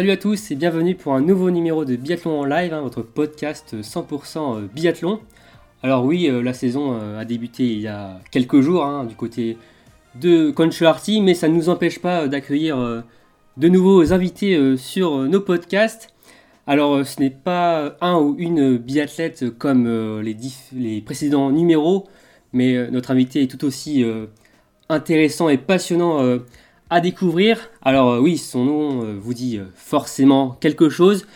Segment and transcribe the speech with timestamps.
[0.00, 3.02] Salut à tous et bienvenue pour un nouveau numéro de Biathlon en live, hein, votre
[3.02, 5.20] podcast 100% euh, biathlon.
[5.82, 9.14] Alors oui, euh, la saison euh, a débuté il y a quelques jours hein, du
[9.14, 9.58] côté
[10.14, 13.04] de Conchuarty, mais ça ne nous empêche pas d'accueillir
[13.58, 16.08] de nouveaux invités sur nos podcasts.
[16.66, 22.08] Alors ce n'est pas un ou une biathlète comme les, précédents numéros,
[22.54, 24.02] mais notre invité est tout aussi
[24.88, 26.38] intéressant et passionnant
[26.90, 27.70] à découvrir.
[27.82, 31.26] Alors euh, oui, son nom euh, vous dit euh, forcément quelque chose,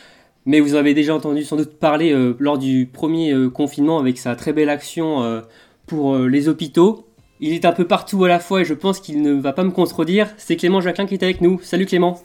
[0.45, 4.53] mais vous avez déjà entendu sans doute parler lors du premier confinement avec sa très
[4.53, 5.43] belle action
[5.87, 7.07] pour les hôpitaux.
[7.41, 9.65] Il est un peu partout à la fois et je pense qu'il ne va pas
[9.65, 10.29] me contredire.
[10.37, 11.61] C'est Clément Jacquin qui est avec nous.
[11.63, 12.21] Salut Clément.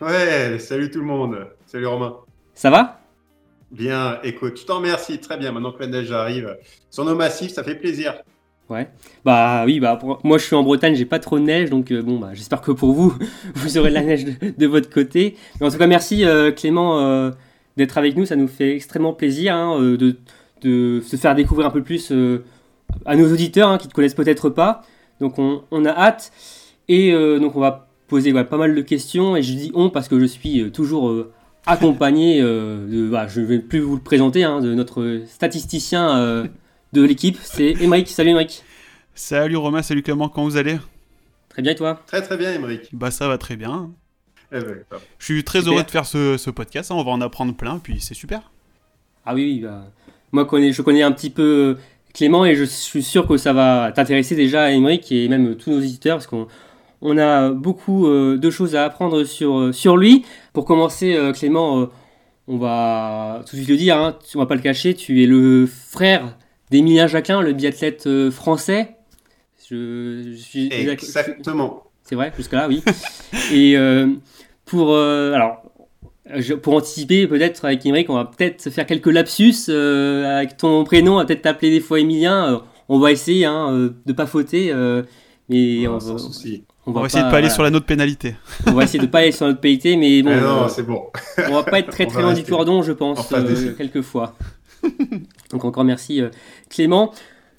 [0.00, 1.46] Ouais, salut tout le monde.
[1.66, 2.16] Salut Romain.
[2.54, 3.00] Ça va?
[3.70, 5.20] Bien, écoute, je t'en remercie.
[5.20, 6.58] Très bien, maintenant que la neige arrive
[6.90, 8.14] sur nos massifs, ça fait plaisir.
[8.70, 8.88] Ouais.
[9.26, 12.00] Bah oui, bah moi je suis en Bretagne, j'ai pas trop de neige, donc euh,
[12.00, 13.14] bon bah j'espère que pour vous,
[13.54, 15.36] vous aurez de la neige de, votre côté.
[15.60, 17.30] En tout cas, merci euh, Clément euh,
[17.76, 20.16] d'être avec nous, ça nous fait extrêmement plaisir hein, de,
[20.62, 22.10] de, se faire découvrir un peu plus
[23.04, 24.82] à nos auditeurs hein, qui te connaissent peut-être pas.
[25.20, 26.32] Donc on, on, a hâte
[26.88, 30.18] et donc on va poser pas mal de questions et je dis on parce que
[30.18, 31.14] je suis toujours
[31.66, 36.48] accompagné de, bah, je vais plus vous le présenter, hein, de notre statisticien
[36.94, 37.36] de l'équipe.
[37.42, 38.08] C'est Emric.
[38.08, 38.62] Salut Emric.
[39.14, 40.78] Salut Romain, salut Clément, comment vous allez?
[41.48, 42.00] Très bien et toi?
[42.06, 42.88] Très très bien Emric.
[42.92, 43.90] Bah ça va très bien.
[44.52, 44.78] Eh ben,
[45.18, 46.94] je suis très heureux de faire ce, podcast, hein.
[46.96, 48.52] on va en apprendre plein, puis c'est super.
[49.26, 49.84] Ah oui, bah,
[50.32, 51.76] moi je connais un petit peu
[52.12, 55.70] Clément et je suis sûr que ça va t'intéresser déjà à Emric et même tous
[55.70, 56.46] nos visiteurs parce qu'on
[57.02, 60.24] on a beaucoup euh, de choses à apprendre sur, euh, sur lui.
[60.52, 61.88] Pour commencer, euh, Clément,
[62.46, 65.26] on va tout de suite le dire, hein, on va pas le cacher, tu es
[65.26, 66.36] le frère
[66.70, 68.96] d'Emilien Jacquin, le biathlète euh, français.
[69.70, 71.84] Je, suis exactement.
[72.02, 72.82] C'est vrai, jusque-là, oui.
[73.52, 74.08] Et euh,
[74.64, 75.62] pour euh, alors
[76.62, 81.16] pour anticiper, peut-être avec Imric, on va peut-être faire quelques lapsus avec ton prénom, on
[81.16, 82.62] va peut-être t'appeler des fois Emilien.
[82.88, 84.72] on va essayer hein, de pas fauter,
[85.50, 86.14] mais on, va,
[86.86, 88.36] on, va, essayer de pas aller sur la note pénalité.
[88.66, 90.34] On va essayer de pas aller sur la note pénalité, mais bon.
[90.34, 91.02] non, c'est bon.
[91.46, 93.32] on va pas être très très loin du cordon, je pense,
[93.76, 94.34] quelquefois.
[95.54, 96.30] Donc encore merci euh,
[96.68, 97.12] Clément.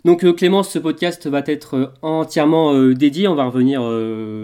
[0.03, 3.27] Donc euh, Clément, ce podcast va être euh, entièrement dédié.
[3.29, 3.81] On va revenir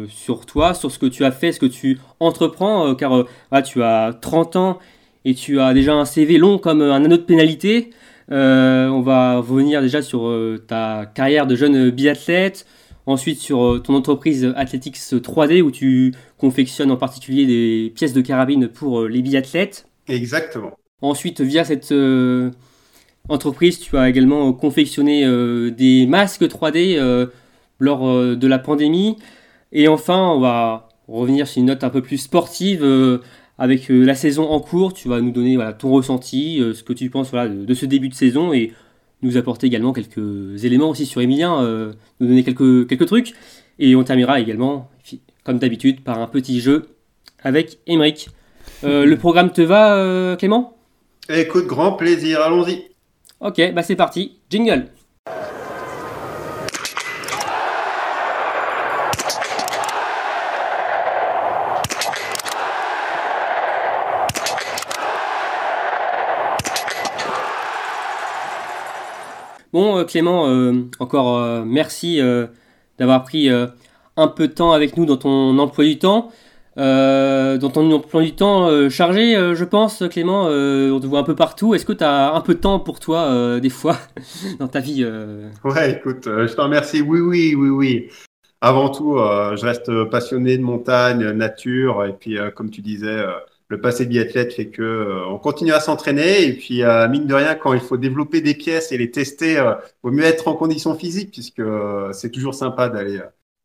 [0.09, 3.25] sur toi, sur ce que tu as fait, ce que tu entreprends, car
[3.63, 4.79] tu as 30 ans
[5.25, 7.91] et tu as déjà un CV long comme un anneau de pénalité.
[8.29, 10.33] on va revenir déjà sur
[10.65, 12.65] ta carrière de jeune biathlète,
[13.05, 18.69] ensuite sur ton entreprise Athletics 3D où tu confectionnes en particulier des pièces de carabine
[18.69, 19.85] pour les biathlètes.
[20.07, 20.71] Exactement.
[21.01, 21.93] Ensuite, via cette
[23.31, 27.27] entreprise, tu as également confectionné euh, des masques 3D euh,
[27.79, 29.17] lors euh, de la pandémie.
[29.71, 32.85] Et enfin, on va revenir sur une note un peu plus sportive
[33.57, 34.93] avec la saison en cours.
[34.93, 38.53] Tu vas nous donner ton ressenti, ce que tu penses de, ce début de saison
[38.53, 38.73] et
[39.21, 43.33] nous apporter également quelques éléments aussi sur Emilien, nous donner quelques, trucs.
[43.79, 44.89] Et on terminera également,
[45.45, 46.87] comme d'habitude, par un petit jeu
[47.41, 48.29] avec Emeric.
[48.83, 50.77] le programme te va, Clément?
[51.29, 52.90] Écoute, grand plaisir, allons-y.
[53.41, 54.85] Ok, bah c'est parti, jingle.
[69.73, 72.19] Bon, euh, Clément, euh, encore euh, merci
[72.99, 76.29] d'avoir pris un peu de temps avec nous dans ton emploi du temps.
[76.77, 81.19] Euh, dans ton emploi du temps euh, chargé, euh, je pense, Clément, on te voit
[81.19, 81.75] un peu partout.
[81.75, 83.97] Est-ce que tu as un peu de temps pour toi, des fois,
[84.59, 85.05] dans ta vie
[85.63, 87.01] Ouais, écoute, je te remercie.
[87.01, 88.09] Oui, oui, oui, oui.
[88.61, 93.23] Avant tout, je reste passionné de montagne, nature, et puis, comme tu disais,
[93.69, 97.73] le passé biathlète fait que on continue à s'entraîner, et puis, mine de rien, quand
[97.73, 99.61] il faut développer des pièces et les tester,
[100.03, 101.63] vaut mieux être en condition physique, puisque
[102.13, 103.19] c'est toujours sympa d'aller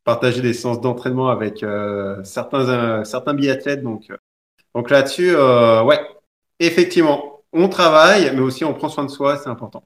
[0.06, 3.82] partager des séances d'entraînement avec euh, certains, euh, certains biathlètes.
[3.82, 4.16] Donc, euh,
[4.74, 5.98] donc là-dessus, ouais,
[6.60, 9.82] effectivement, on travaille, mais aussi on prend soin de soi, c'est important.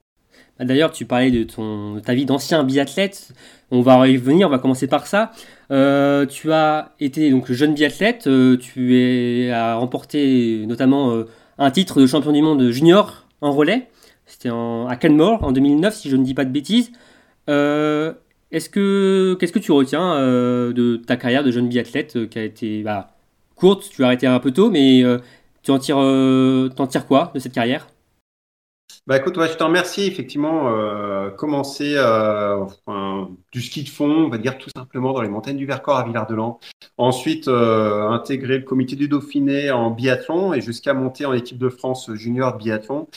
[0.59, 3.31] Bah, d'ailleurs, tu parlais de, ton, ta vie d'ancien biathlète.
[3.71, 5.31] On va y venir, on va commencer par ça.
[5.69, 8.29] tu as été donc jeune biathlète.
[8.59, 11.23] tu as remporté notamment
[11.57, 13.89] un titre de champion du monde junior en relais.
[14.27, 16.91] C'était à Canmore en 2009, si je ne dis pas de bêtises.
[18.51, 22.37] Est-ce que qu'est-ce que tu retiens euh, de ta carrière de jeune biathlète euh, qui
[22.37, 23.11] a été bah,
[23.55, 25.19] courte, tu as arrêté un peu tôt, mais euh,
[25.63, 25.97] tu en tires,
[26.89, 27.87] tires quoi de cette carrière?
[29.07, 30.05] Bah écoute, je te remercie.
[30.05, 30.69] Effectivement,
[31.37, 31.95] commencer
[33.51, 36.05] du ski de fond, on va dire tout simplement dans les montagnes du Vercors à
[36.05, 36.59] Villard-de-Lans.
[36.97, 42.11] Ensuite, intégrer le comité du Dauphiné en biathlon et jusqu'à monter en équipe de France
[42.13, 43.07] junior biathlon.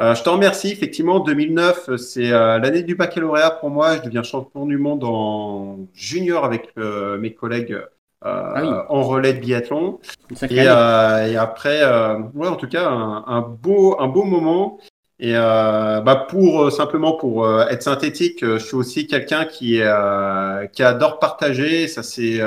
[0.00, 0.72] Euh, je te remercie.
[0.72, 3.96] Effectivement, 2009, c'est euh, l'année du baccalauréat pour moi.
[3.96, 7.78] Je deviens champion du monde en junior avec euh, mes collègues
[8.22, 9.98] ah en relais de biathlon.
[10.50, 11.82] Et, et, après,
[12.34, 14.78] ouais, en tout cas, un, un, beau, un beau moment.
[15.22, 19.44] Et euh, bah pour euh, simplement pour euh, être synthétique, euh, je suis aussi quelqu'un
[19.44, 19.78] qui
[20.72, 21.88] qui adore partager.
[21.88, 22.40] Ça c'est,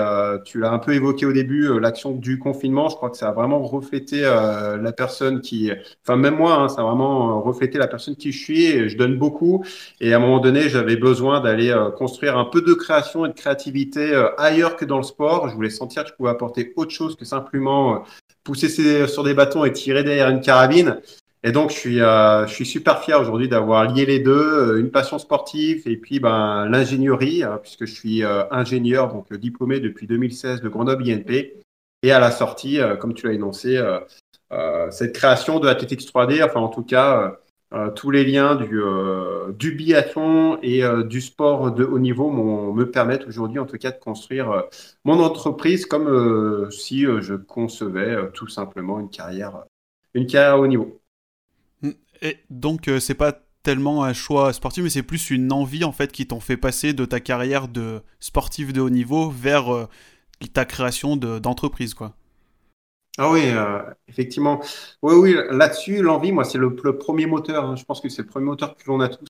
[0.45, 2.89] tu l'as un peu évoqué au début, l'action du confinement.
[2.89, 5.71] Je crois que ça a vraiment reflété la personne qui,
[6.03, 8.65] enfin même moi, hein, ça a vraiment reflété la personne qui je suis.
[8.65, 9.63] Et je donne beaucoup.
[10.01, 13.33] Et à un moment donné, j'avais besoin d'aller construire un peu de création et de
[13.33, 15.49] créativité ailleurs que dans le sport.
[15.49, 18.03] Je voulais sentir que je pouvais apporter autre chose que simplement
[18.43, 20.99] pousser sur des bâtons et tirer derrière une carabine.
[21.45, 24.79] Et donc, je suis, euh, je suis super fier aujourd'hui d'avoir lié les deux, euh,
[24.79, 30.07] une passion sportive et puis ben, l'ingénierie, euh, puisque je suis ingénieur, donc diplômé depuis
[30.07, 31.53] 2016 de Grenoble INP.
[32.01, 33.81] Et à la sortie, comme tu l'as énoncé,
[34.91, 37.39] cette création de Athletics 3D, enfin en tout cas,
[37.95, 38.81] tous les liens du,
[39.57, 43.99] du biathlon et du sport de haut niveau me permettent aujourd'hui en tout cas de
[43.99, 44.65] construire
[45.05, 49.63] mon entreprise comme si je concevais tout simplement une carrière,
[50.13, 50.99] une carrière à haut niveau.
[52.23, 55.91] Et donc, euh, c'est pas tellement un choix sportif, mais c'est plus une envie en
[55.91, 59.87] fait qui t'ont fait passer de ta carrière de sportif de haut niveau vers euh,
[60.53, 62.13] ta création d'entreprise, quoi.
[63.19, 64.59] Ah oui, euh, effectivement.
[65.03, 67.65] Oui, oui, là-dessus, l'envie, moi, c'est le, premier moteur.
[67.65, 67.75] Hein.
[67.75, 69.27] Je pense que c'est le premier moteur que l'on a tous.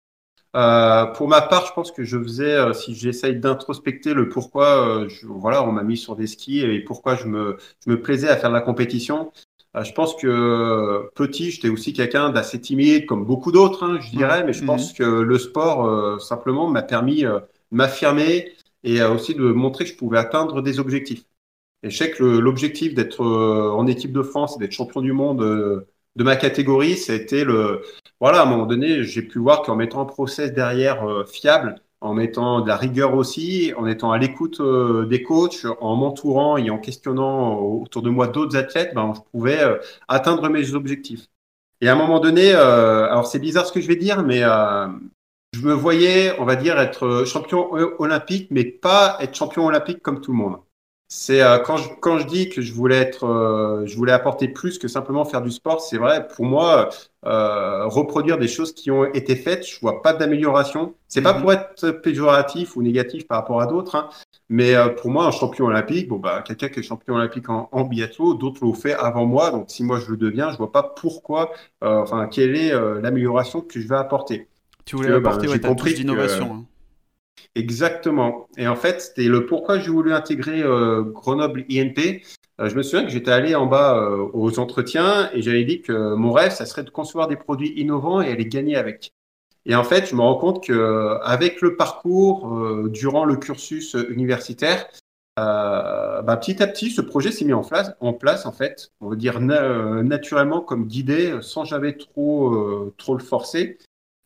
[1.17, 5.73] pour ma part, je pense que je faisais, si j'essaye d'introspecter le pourquoi, voilà, on
[5.73, 8.55] m'a mis sur des skis et pourquoi je me, je me plaisais à faire de
[8.55, 9.33] la compétition.
[9.75, 14.11] Euh, je pense que petit, j'étais aussi quelqu'un d'assez timide, comme beaucoup d'autres, hein, je
[14.11, 14.97] dirais, mais je pense mhm.
[14.97, 17.39] que le sport, euh, simplement, m'a permis euh,
[17.71, 18.53] de m'affirmer
[18.83, 21.23] et aussi de montrer que je pouvais atteindre des objectifs.
[21.83, 25.39] Et je sais que l'objectif d'être en équipe de France et d'être champion du monde
[26.15, 27.81] de ma catégorie, été le...
[28.19, 32.13] Voilà, à un moment donné, j'ai pu voir qu'en mettant un process derrière fiable, en
[32.13, 36.69] mettant de la rigueur aussi, en étant à l'écoute euh, des coachs, en m'entourant et
[36.69, 39.77] en questionnant autour de moi d'autres athlètes, ben, je pouvais euh,
[40.09, 41.27] atteindre mes objectifs.
[41.79, 44.41] Et à un moment donné, euh, alors c'est bizarre ce que je vais dire, mais
[44.41, 50.19] je me voyais, on va dire, être champion olympique, mais pas être champion olympique comme
[50.19, 50.57] tout le monde.
[51.15, 54.87] C'est quand je quand je dis que je voulais être, je voulais apporter plus que
[54.87, 55.79] simplement faire du sport.
[55.79, 56.89] C'est vrai pour moi,
[57.25, 59.65] euh, reproduire des choses qui ont été faites.
[59.65, 60.95] Je vois pas d'amélioration.
[61.07, 61.41] C'est pas mhm.
[61.41, 64.09] pour être péjoratif ou négatif par rapport à d'autres, hein,
[64.49, 67.69] mais euh, pour moi, un champion olympique, bon bah quelqu'un qui est champion olympique en,
[67.71, 69.51] en biathlon, d'autres l'ont fait avant moi.
[69.51, 71.51] Donc si moi je le deviens, je vois pas pourquoi,
[71.83, 74.47] euh, enfin quelle est l'amélioration que je vais apporter.
[74.83, 76.65] Tu voulais apporter ben, compris d'innovation.
[77.55, 78.47] Exactement.
[78.57, 80.63] Et en fait, c'était le pourquoi j'ai voulu intégrer
[81.13, 82.21] Grenoble INP.
[82.59, 85.81] Euh, je me souviens que j'étais allé en bas euh, aux entretiens et j'avais dit
[85.81, 89.11] que mon rêve, ça serait de concevoir des produits innovants et aller gagner avec.
[89.65, 93.95] Et en fait, je me rends compte que avec le parcours euh, durant le cursus
[94.09, 94.87] universitaire,
[95.35, 99.09] bah, petit à petit, ce projet s'est mis en place, en place, en fait, on
[99.09, 103.79] va dire naturellement comme guidé, sans jamais trop, trop le forcer.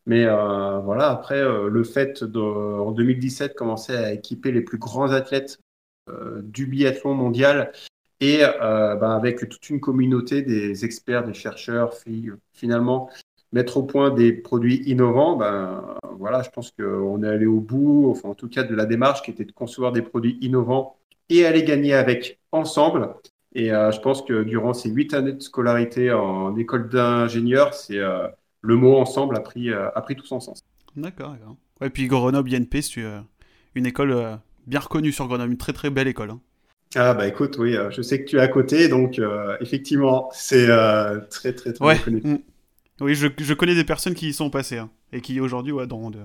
[0.07, 5.59] Mais voilà, après, le fait de, en 2017 commencer à équiper les plus grands athlètes
[6.43, 7.73] du biathlon mondial
[8.19, 11.93] et euh, ben, avec toute une communauté des experts, des chercheurs,
[12.53, 13.09] finalement,
[13.51, 18.09] mettre au point des produits innovants, ben, voilà, je pense qu'on est allé au bout,
[18.09, 20.97] enfin, en tout cas, de la démarche qui était de concevoir des produits innovants
[21.29, 23.13] et aller gagner avec ensemble.
[23.53, 27.99] Et euh, je pense que durant ces huit années de scolarité en école d'ingénieur, c'est
[27.99, 28.27] euh,
[28.67, 30.61] le mot ensemble a pris, a pris tout son sens.
[30.95, 31.35] D'accord.
[31.81, 33.03] Et puis Grenoble INP, c'est
[33.75, 36.31] une école bien reconnue sur Grenoble, une très très belle école.
[36.31, 36.39] Hein.
[36.95, 40.29] Ah bah écoute, oui, euh, je sais que tu es à côté, donc euh, effectivement,
[40.31, 41.99] c'est euh, très très très ouais.
[42.07, 42.37] Mm.
[43.01, 45.85] Oui, je, je, connais des personnes qui y sont passées hein, et qui aujourd'hui ouais,
[45.91, 46.19] ont, de,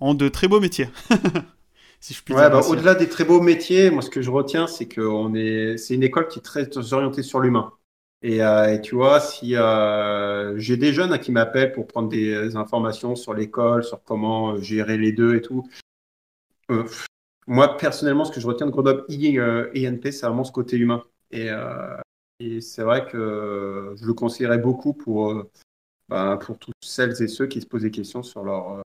[0.00, 0.88] ont de très beaux métiers.
[2.00, 4.66] si je puis ouais, bah, au-delà des très beaux métiers, moi ce que je retiens,
[4.66, 7.72] c'est que est, c'est une école qui est très orientée sur l'humain.
[8.22, 9.54] Et, et, tu vois, si
[10.56, 15.12] j'ai des jeunes qui m'appellent pour prendre des informations sur l'école, sur comment gérer les
[15.12, 15.66] deux et tout,
[17.46, 21.02] moi, personnellement, ce que je retiens de Grenoble INP, euh, c'est vraiment ce côté humain.
[21.34, 21.96] Euh,
[22.38, 25.50] et, c'est vrai que je le conseillerais beaucoup pour, euh,
[26.08, 28.82] bah, pour toutes celles et ceux qui se posent des questions sur leur,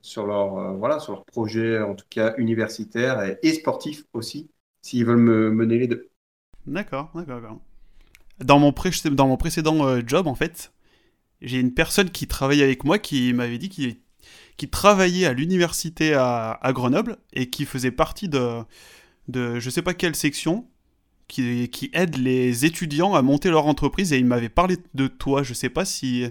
[0.00, 4.50] sur leur, voilà, sur leur projet, en tout cas universitaire et, et sportif aussi,
[4.82, 6.10] s'ils veulent me, mener les deux.
[6.66, 7.58] D'accord, d'accord,
[8.44, 8.74] Dans mon,
[9.12, 10.72] dans mon précédent job, en fait,
[11.40, 13.96] j'ai une personne qui travaille avec moi qui m'avait dit qu'il
[14.56, 18.62] qui travaillait à l'université à, Grenoble et qui faisait partie de,
[19.28, 20.68] de je sais pas quelle section
[21.26, 25.42] qui, qui aide les étudiants à monter leur entreprise et il m'avait parlé de toi.
[25.42, 26.26] Je sais pas si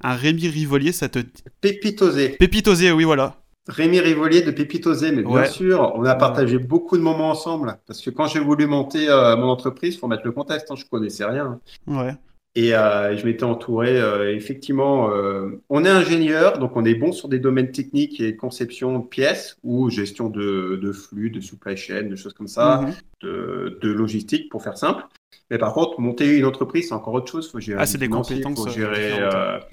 [0.00, 1.20] un Rémi Rivolier ça te.
[1.60, 2.30] Pépitosé.
[2.30, 3.42] Pépitosé, oui, voilà.
[3.68, 7.78] Rémi Rivolier de Pépitosé, mais bien sûr, on a partagé beaucoup de moments ensemble.
[7.86, 10.84] Parce que quand j'ai voulu monter euh, mon entreprise, faut mettre le contexte, hein, je
[10.84, 11.60] connaissais rien.
[11.86, 12.14] Ouais.
[12.56, 17.12] Et euh, je m'étais entouré, euh, effectivement, euh, on est ingénieur, donc on est bon
[17.12, 21.76] sur des domaines techniques et conception de pièces ou gestion de, de flux, de supply
[21.76, 22.94] chain, de choses comme ça, mhm.
[23.20, 25.04] de, de, logistique, pour faire simple.
[25.50, 27.50] Mais par contre, monter une entreprise, c'est encore autre chose.
[27.50, 28.58] Faut gérer ah, c'est des compétences.
[28.58, 29.20] Faut gérer.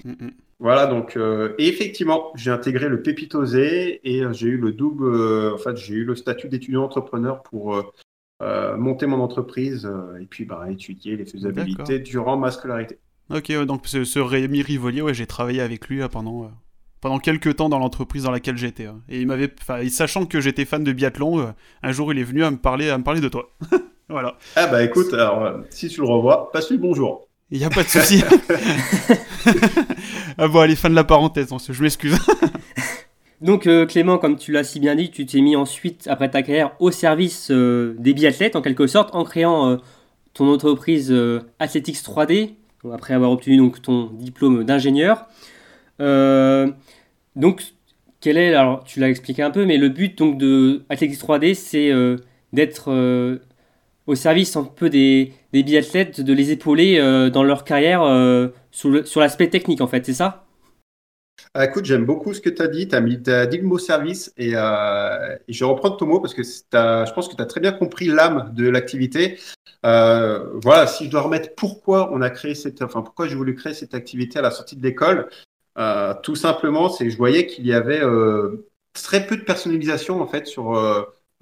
[0.04, 0.28] Mm.
[0.64, 5.54] Voilà, donc et effectivement, j'ai intégré le Pépitosé et j'ai eu le double.
[5.54, 7.80] en fait, j'ai eu le statut d'étudiant entrepreneur pour
[8.42, 12.98] euh, monter mon entreprise euh, et puis bah, étudier les faisabilités durant ma scolarité.
[13.30, 16.48] Ok, donc ce, Rémi Rivolier, ouais, j'ai travaillé avec lui pendant, euh,
[17.00, 18.86] pendant quelques temps dans l'entreprise dans laquelle j'étais.
[18.86, 19.00] Hein.
[19.08, 19.54] Et il m'avait,
[19.88, 22.98] sachant que j'étais fan de biathlon, un jour il est venu à me parler, à
[22.98, 23.50] me parler de toi.
[24.08, 24.36] voilà.
[24.56, 27.28] Ah bah écoute, alors, si tu le revois, passe-lui le bonjour.
[27.50, 28.22] Il n'y a pas de souci.
[30.38, 32.18] ah bon, allez, fin de la parenthèse, je m'excuse.
[33.40, 36.42] Donc euh, Clément, comme tu l'as si bien dit, tu t'es mis ensuite, après ta
[36.42, 39.76] carrière, au service euh, des biathlètes, en quelque sorte, en créant euh,
[40.32, 41.14] ton entreprise
[41.58, 42.54] Athletics 3D,
[42.92, 45.26] après avoir obtenu donc, ton diplôme d'ingénieur.
[45.98, 47.62] donc,
[48.20, 51.54] quel est, alors tu l'as expliqué un peu, mais le but donc, de Athletics 3D,
[51.54, 51.92] c'est
[52.52, 52.90] d'être
[54.06, 56.98] au service un peu des, biathlètes, de les épauler
[57.32, 58.02] dans leur carrière
[58.70, 60.44] sur l'aspect technique, en fait, c'est ça?
[61.56, 62.88] Ah, écoute, j'aime beaucoup ce que tu as dit.
[62.88, 66.42] Tu as, dit le mot service et, euh, et, je reprends ton mot parce que
[66.42, 69.38] je pense que tu as très bien compris l'âme de l'activité.
[69.86, 73.54] Euh, voilà, si je dois remettre pourquoi on a créé cette, enfin pourquoi j'ai voulu
[73.54, 75.28] créer cette activité à la sortie de l'école,
[75.78, 80.20] euh, tout simplement, c'est que je voyais qu'il y avait euh, très peu de personnalisation
[80.20, 80.72] en fait sur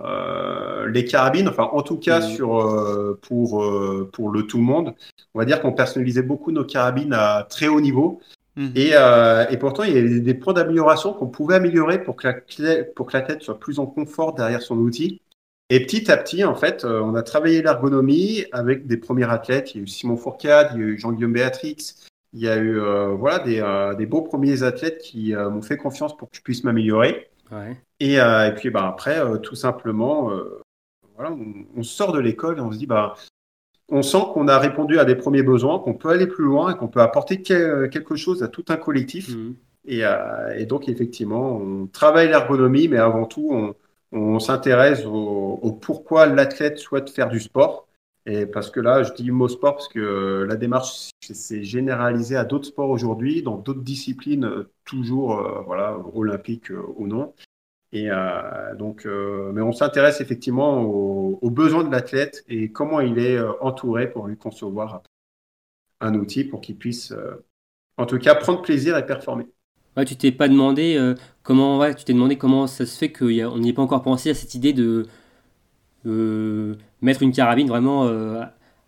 [0.02, 2.23] euh, les carabines, enfin en tout cas mmh.
[2.23, 3.64] sur pour
[4.12, 4.94] pour le tout le monde.
[5.35, 8.21] On va dire qu'on personnalisait beaucoup nos carabines à très haut niveau.
[8.56, 8.73] Mhm.
[8.75, 12.28] Et, euh, et, pourtant, il y a des points d'amélioration qu'on pouvait améliorer pour que,
[12.28, 15.23] la, pour que la tête soit plus en confort derrière son outil.
[15.71, 19.75] Et petit à petit, en fait, euh, on a travaillé l'ergonomie avec des premiers athlètes.
[19.75, 21.94] Il y a eu Simon Fourcade, il y a eu Jean-Guillaume Béatrix.
[22.35, 25.62] Il y a eu euh, voilà, des, euh, des, beaux premiers athlètes qui euh, m'ont
[25.62, 27.28] fait confiance pour que je puisse m'améliorer.
[27.52, 27.76] Ouais.
[28.00, 30.30] Et, et, puis bah, après, tout simplement,
[31.14, 33.14] voilà, on, on, sort de l'école et on se dit, bah,
[33.92, 36.78] on sent qu'on a répondu à des premiers besoins, qu'on peut aller plus loin et
[36.78, 39.30] qu'on peut apporter quelque chose à tout un collectif.
[39.90, 43.75] Euh, et, donc, effectivement, on travaille l'ergonomie, mais avant tout,
[44.12, 47.87] on, s'intéresse au, pourquoi l'athlète souhaite faire du sport.
[48.25, 52.45] Et parce que là, je dis mot sport parce que la démarche s'est généralisée à
[52.45, 57.35] d'autres sports aujourd'hui, dans d'autres disciplines, toujours euh, voilà, olympiques euh, ou non.
[57.93, 63.19] Et euh, donc, euh, mais on s'intéresse effectivement aux, besoins de l'athlète et comment il
[63.19, 65.02] est euh, entouré pour lui concevoir
[66.00, 67.14] un outil pour qu'il puisse,
[67.97, 69.47] en tout cas, prendre plaisir et performer.
[69.97, 71.14] Ouais, tu t'es pas demandé
[71.45, 74.31] comment, ouais, tu t'es demandé comment ça se fait qu'on n'y ait pas encore pensé
[74.31, 75.07] à cette idée de
[76.04, 78.11] mettre une carabine vraiment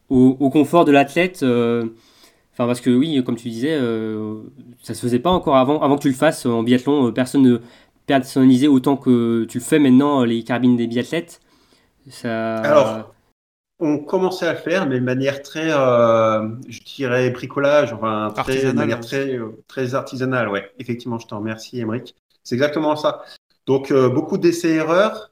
[0.09, 1.43] au, confort de l'athlète.
[1.43, 3.79] Enfin, parce que oui, comme tu disais,
[4.83, 7.13] ça se faisait pas encore avant, avant que tu le fasses en biathlon.
[7.13, 7.59] personne ne
[8.07, 11.41] personnaliser autant que tu le fais maintenant les carabines des biathlètes
[12.11, 12.57] ça...
[12.59, 13.15] Alors,
[13.81, 18.65] on commençait à le faire, mais de manière très, euh, je dirais, bricolage, enfin, très,
[18.65, 20.49] de manière très, euh, très artisanale.
[20.49, 22.15] Ouais, effectivement, je te remercie, Emric.
[22.43, 23.23] C'est exactement ça.
[23.67, 25.31] Donc, euh, beaucoup d'essais-erreurs,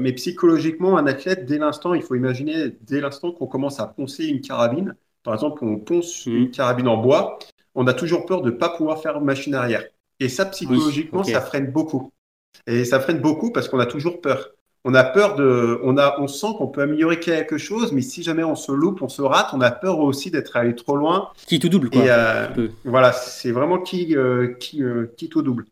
[0.00, 4.24] mais psychologiquement, un athlète, dès l'instant, il faut imaginer, dès l'instant qu'on commence à poncer
[4.26, 6.36] une carabine, par exemple, on ponce mmh.
[6.36, 7.38] une carabine en bois,
[7.74, 9.84] on a toujours peur de ne pas pouvoir faire machine arrière.
[10.20, 12.12] Et ça, psychologiquement, ça freine beaucoup.
[12.66, 14.50] Et ça freine beaucoup parce qu'on a toujours peur.
[14.84, 18.22] On a peur de, on a, on sent qu'on peut améliorer quelque chose, mais si
[18.22, 21.30] jamais on se loupe, on se rate, on a peur aussi d'être allé trop loin.
[21.48, 22.04] Qui tout double, quoi.
[22.04, 25.64] Et, euh, voilà, c'est vraiment qui, euh, qui, euh, qui tout double.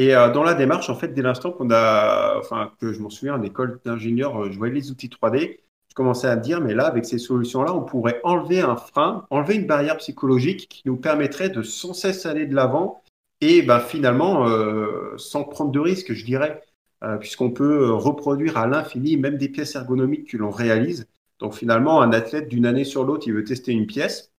[0.00, 3.34] Et dans la démarche, en fait, dès l'instant qu'on a, enfin, que je m'en souviens,
[3.34, 5.58] en école d'ingénieur, je voyais les outils 3D,
[5.90, 9.26] je commençais à me dire, mais là, avec ces solutions-là, on pourrait enlever un frein,
[9.28, 13.02] enlever une barrière psychologique qui nous permettrait de sans cesse aller de l'avant
[13.40, 16.62] et ben, finalement, euh, sans prendre de risques, je dirais,
[17.02, 21.08] euh, puisqu'on peut reproduire à l'infini même des pièces ergonomiques que l'on réalise.
[21.40, 24.32] Donc finalement, un athlète d'une année sur l'autre, il veut tester une pièce,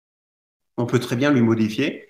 [0.76, 2.09] on peut très bien lui modifier.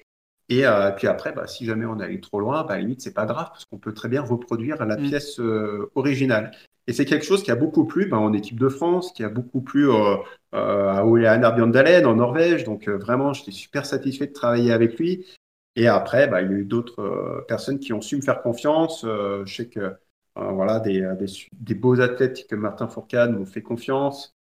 [0.50, 3.00] Et euh, puis après, bah, si jamais on allait trop loin, bah, à la limite,
[3.00, 5.09] c'est pas grave, parce qu'on peut très bien reproduire la mm.
[5.09, 6.50] pièce euh, originale.
[6.88, 9.28] Et c'est quelque chose qui a beaucoup plu bah, en équipe de France, qui a
[9.28, 10.16] beaucoup plu euh,
[10.54, 12.64] euh, à Ole Bjørndalen en Norvège.
[12.64, 15.25] Donc vraiment, j'étais super satisfait de travailler avec lui.
[15.76, 19.07] Et après, bah, il y a eu d'autres personnes qui ont su me faire confiance.
[19.07, 19.95] je sais que
[20.35, 21.09] voilà, des,
[21.52, 24.35] des, beaux athlètes comme Martin Fourcade m'ont fait confiance.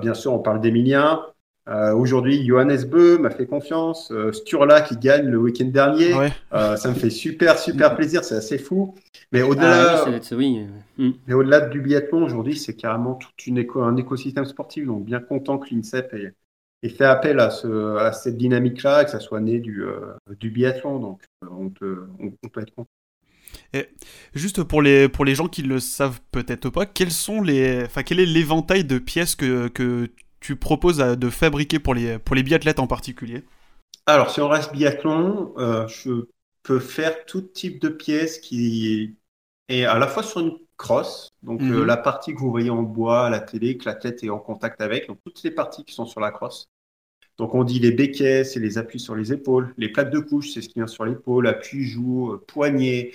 [0.00, 1.26] bien sûr, on parle d'Emilien.
[1.68, 4.10] Euh, Aujourd'hui, Johannes Beu m'a fait confiance.
[4.10, 6.12] Euh, Sturla qui gagne le week-end dernier.
[6.52, 8.24] Euh, ça me fait super, super plaisir.
[8.24, 8.94] C'est assez fou.
[9.30, 10.66] Mais au-delà ah, oui,
[10.98, 11.10] mm.
[11.26, 14.86] mais au-delà du biathlon, aujourd'hui, c'est carrément tout une éco un écosystème sportif.
[14.86, 16.34] Donc, bien content que l'INSEP ait,
[16.88, 18.36] fait appel à, ce, à cette
[30.42, 33.44] euh, tu proposes de fabriquer pour les, pour les biathlètes en particulier
[34.06, 36.26] Alors, si on reste biathlon, euh, je
[36.62, 39.16] peux faire tout type de pièces qui
[39.68, 41.84] est à la fois sur une crosse, donc euh, mhm.
[41.84, 44.80] la partie que vous voyez en bois à la télé, que l'athlète est en contact
[44.80, 46.68] avec, donc toutes les parties qui sont sur la crosse.
[47.38, 50.50] Donc on dit les béquets, c'est les appuis sur les épaules, les plaques de couche,
[50.50, 53.12] c'est ce qui vient sur l'épaule, appui joue, euh, poignet,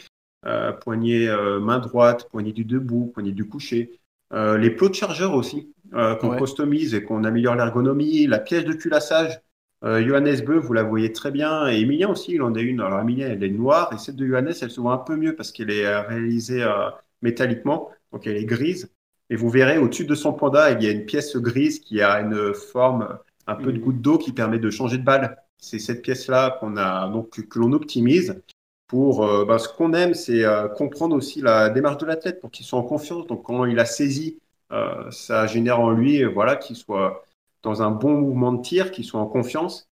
[0.81, 1.27] poignet
[1.59, 3.99] main droite, poignet du debout, poignet du coucher.
[4.31, 8.73] Les plots de chargeur aussi, euh, qu'on customise et qu'on améliore l'ergonomie, la pièce de
[8.73, 9.39] culassage.
[9.83, 12.81] Euh, Johannes Beu, vous la voyez très bien, et Emilien aussi, il en a une.
[12.81, 15.35] Alors Emilien, elle est noire, et celle de Johannes, elle se voit un peu mieux
[15.35, 16.89] parce qu'elle est euh, réalisée euh,
[17.21, 18.91] métalliquement, donc elle est grise.
[19.29, 22.21] Et vous verrez, au-dessus de son panda, il y a une pièce grise qui a
[22.21, 23.81] une forme, un peu de mm.
[23.81, 25.37] goutte d'eau qui permet de changer de balle.
[25.57, 28.41] C'est cette pièce-là qu'on a, donc, que l'on optimise
[28.87, 30.43] pour ben, ce qu'on aime, c'est
[30.77, 33.27] comprendre aussi la démarche de l'athlète pour qu'il soit en confiance.
[33.27, 34.39] Donc, quand il a saisi
[34.71, 37.23] euh, ça génère en lui voilà, qu'il soit
[37.63, 39.89] dans un bon mouvement de tir, qu'il soit en confiance.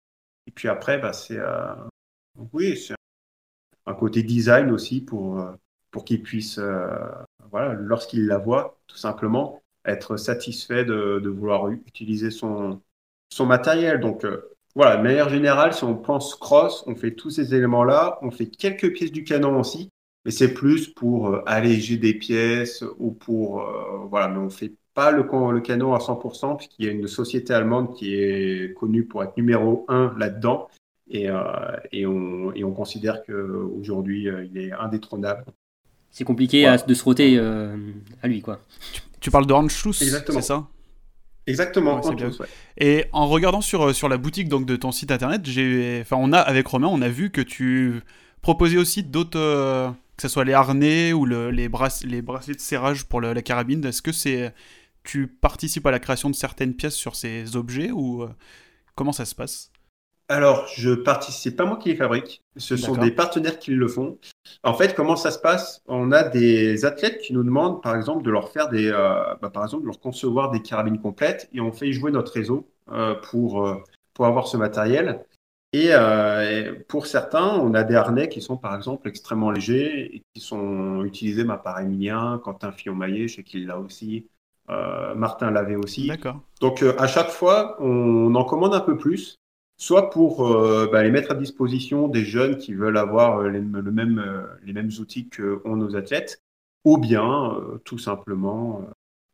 [0.47, 1.73] Et puis après, bah, c'est euh,
[2.53, 2.77] oui,
[3.85, 5.51] un côté design aussi pour, euh,
[5.91, 6.59] pour qu'il puisse,
[7.51, 12.81] voilà, lorsqu'il la voit, tout simplement, être satisfait de, de vouloir utiliser son,
[13.29, 13.99] son matériel.
[13.99, 14.25] Donc,
[14.75, 18.45] voilà, de manière générale, si on pense cross, on fait tous ces éléments-là, on fait
[18.45, 19.89] quelques pièces du canon aussi,
[20.25, 24.73] mais c'est plus pour euh, alléger des pièces ou pour euh, voilà, mais on fait
[24.93, 29.05] pas le, le canon à 100% puisqu'il y a une société allemande qui est connue
[29.05, 30.67] pour être numéro un là-dedans
[31.09, 31.41] et, euh,
[31.91, 35.45] et, on, et on considère qu'aujourd'hui il est indétrônable.
[36.11, 38.59] C'est compliqué de se roter à lui quoi.
[39.19, 40.67] Tu, parles de Anschluss, c'est ça?
[41.49, 42.01] Exactement.
[42.77, 46.31] Et en regardant sur, sur la boutique donc de ton site internet, j'ai, enfin on
[46.31, 48.01] a avec Romain, on a vu que tu
[48.41, 53.21] proposais aussi d'autres que ce soit les harnais ou les, les bracelets de serrage pour
[53.21, 54.53] la carabine, est-ce que c'est
[55.03, 58.29] tu participes à la création de certaines pièces sur ces objets ou euh,
[58.95, 59.71] comment ça se passe?
[60.29, 64.17] Alors, je participe, pas moi qui les fabrique, ce sont des partenaires qui le font.
[64.63, 65.81] En fait, comment ça se passe?
[65.87, 69.49] On a des athlètes qui nous demandent, par exemple, de leur faire des, euh, bah,
[69.49, 73.15] par exemple, de leur concevoir des carabines complètes, et on fait jouer notre réseau euh,
[73.15, 73.67] pour
[74.19, 75.25] pour avoir ce matériel.
[75.75, 80.23] Euh, et, pour certains, on a des harnais qui sont par exemple extrêmement légers et
[80.33, 84.27] qui sont utilisés bah, par Emilien, Quentin Fillon-Maillet, je sais qu'il l'a aussi,
[84.69, 86.07] euh, Martin l'avait aussi.
[86.07, 86.41] D'accord.
[86.59, 89.37] Donc euh, à chaque fois, on en commande un peu plus,
[89.79, 90.47] soit pour
[90.91, 94.91] bah, les mettre à disposition des jeunes qui veulent avoir les, le même, les mêmes
[94.99, 96.43] outils que ont nos athlètes,
[96.83, 98.85] ou bien tout simplement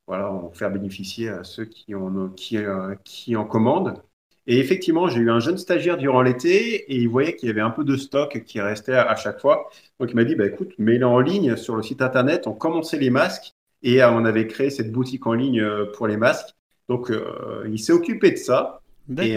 [0.07, 2.57] voilà, en faire bénéficier à ceux qui en, qui,
[3.03, 4.01] qui en commandent.
[4.47, 7.61] Et effectivement, j'ai eu un jeune stagiaire durant l'été et il voyait qu'il y avait
[7.61, 9.69] un peu de stock qui restait à, chaque fois.
[9.99, 12.45] Donc il m'a dit, bah, écoute, mets-le en ligne sur le site internet.
[12.45, 16.07] On commençait les masques et euh, on avait créé cette boutique en ligne euh, pour
[16.07, 16.55] les masques.
[16.89, 18.81] Donc euh, il s'est occupé de ça.
[19.17, 19.35] Et,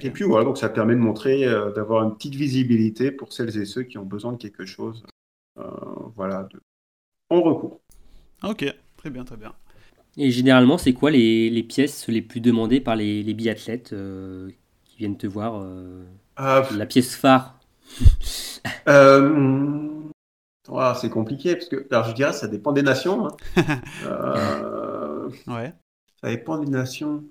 [0.00, 3.66] et, puis voilà, donc ça permet de montrer, d'avoir une petite visibilité pour celles et
[3.66, 5.04] ceux qui ont besoin de quelque chose.
[6.16, 6.60] voilà, de...
[7.28, 7.80] on recourt.
[8.42, 8.64] Ok,
[8.96, 9.52] très bien, très bien.
[10.16, 14.50] Et généralement, c'est quoi les, les, pièces les plus demandées par les, les biathlètes euh,
[14.84, 16.04] qui viennent te voir euh,
[16.36, 17.58] ah, La pièce phare?
[18.88, 20.02] Euh,
[21.00, 23.26] C'est compliqué, parce que alors, je dirais ça dépend des nations.
[23.26, 23.30] Hein.
[25.46, 25.72] ouais.
[26.20, 27.24] Ça dépend des nations.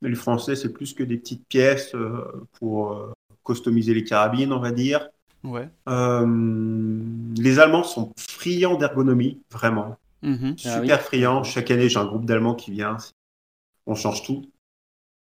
[0.00, 1.94] Le français, c'est plus que des petites pièces
[2.52, 5.08] pour customiser les carabines, on va dire.
[5.44, 5.68] Ouais.
[5.86, 9.96] les Allemands sont friands d'ergonomie, vraiment.
[10.22, 10.56] Mhm.
[10.64, 11.42] Ah super friand.
[11.42, 12.96] Chaque année, j'ai un groupe d'Allemands qui vient.
[13.86, 14.50] On change tout.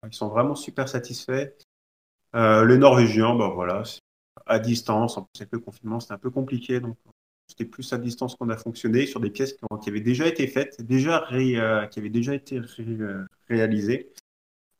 [0.05, 1.51] Ils sont vraiment super satisfaits.
[2.35, 3.83] Euh, le Norvégien, ben voilà,
[4.45, 5.17] à distance.
[5.17, 6.79] En plus, avec le confinement, c'était un peu compliqué.
[6.79, 6.97] Donc,
[7.47, 10.81] c'était plus à distance qu'on a fonctionné sur des pièces qui, avaient déjà été faites,
[10.81, 14.11] déjà euh, qui avaient déjà été euh, réalisées.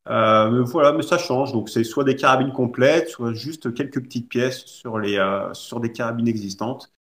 [0.07, 1.51] Mais voilà, mais ça change.
[1.53, 5.19] Donc, c'est soit des carabines complètes, soit juste quelques petites pièces sur, les,
[5.53, 6.93] sur des carabines existantes.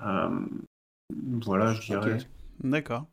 [0.00, 2.18] voilà, je dirais.
[2.62, 3.06] D'accord.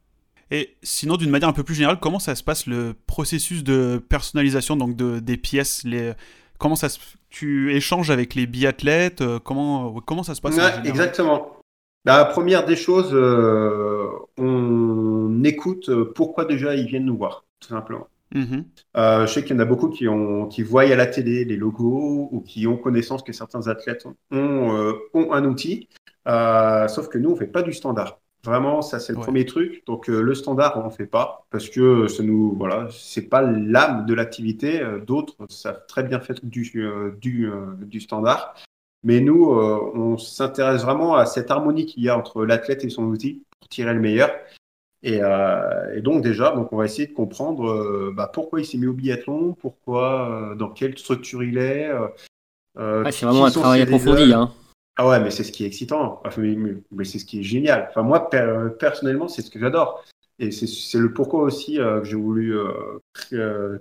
[0.52, 3.98] Et sinon, d'une manière un peu plus générale, comment ça se passe le processus de
[3.98, 6.14] personnalisation donc de, des pièces les...
[6.60, 11.58] comment ça se, tu échanges avec les biathlètes Comment comment ça se passe Exactement.
[12.06, 13.14] La première des choses,
[14.38, 18.08] on écoute pourquoi déjà ils viennent nous voir, tout simplement.
[18.34, 18.66] Mhm.
[18.98, 21.46] Euh, je sais qu'il y en a beaucoup qui, ont, qui voient à la télé
[21.46, 25.88] les logos ou qui ont connaissance que certains athlètes ont, euh, ont un outil,
[26.28, 28.20] euh, sauf que nous, on ne fait pas du standard.
[28.44, 29.84] Vraiment, ça c'est le premier truc.
[29.86, 34.06] Donc le standard, on ne fait pas parce que ce nous, voilà, c'est pas l'âme
[34.06, 34.84] de l'activité.
[35.08, 36.70] D'autres savent très bien faire du,
[37.22, 37.50] du,
[37.86, 38.54] du standard.
[39.04, 43.06] Mais nous, on s'intéresse vraiment à cette harmonie qu'il y a entre l'athlète et son
[43.06, 44.30] outil pour tirer le meilleur.
[45.06, 48.78] Euh, et, donc déjà, donc on va essayer de comprendre euh, bah, pourquoi il s'est
[48.78, 51.92] mis au biathlon, pourquoi, euh, dans quelle structure il est.
[52.76, 54.34] c'est vraiment un travail approfondi.
[54.34, 54.52] Hein.
[54.96, 56.22] Ah ouais, mais c'est ce qui est excitant.
[56.38, 57.88] mais, c'est ce qui est génial.
[57.90, 58.30] Enfin, moi,
[58.80, 60.04] personnellement, c'est ce que j'adore.
[60.40, 62.56] Et c'est le pourquoi aussi que j'ai voulu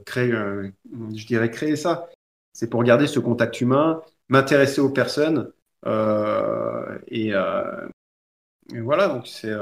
[0.04, 2.08] créer, je dirais créer ça.
[2.52, 5.52] C'est pour garder ce contact humain, m'intéresser aux personnes.
[5.86, 9.52] Et, et, voilà, donc c'est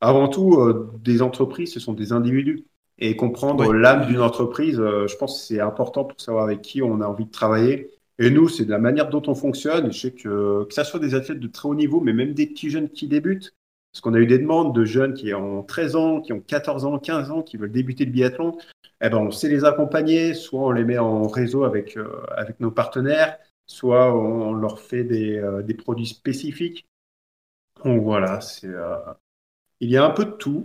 [0.00, 2.64] avant tout, euh, des entreprises, ce sont des individus.
[3.00, 6.82] Et comprendre l'âme d'une entreprise, euh, je pense que c'est important pour savoir avec qui
[6.82, 7.90] on a envie de travailler.
[8.18, 9.92] Et nous, c'est de la manière dont on fonctionne.
[9.92, 12.46] Je sais que, que ce soit des athlètes de très haut niveau, mais même des
[12.46, 13.54] petits jeunes qui débutent,
[13.92, 16.84] parce qu'on a eu des demandes de jeunes qui ont 13 ans, qui ont 14
[16.86, 18.58] ans, 15 ans, qui veulent débuter le biathlon.
[19.00, 22.58] Eh ben, on sait les accompagner, soit on les met en réseau avec, euh, avec
[22.58, 26.88] nos partenaires, soit on, leur fait des, des produits spécifiques.
[27.84, 28.74] Donc voilà, c'est
[29.80, 30.64] il y a un peu de tout.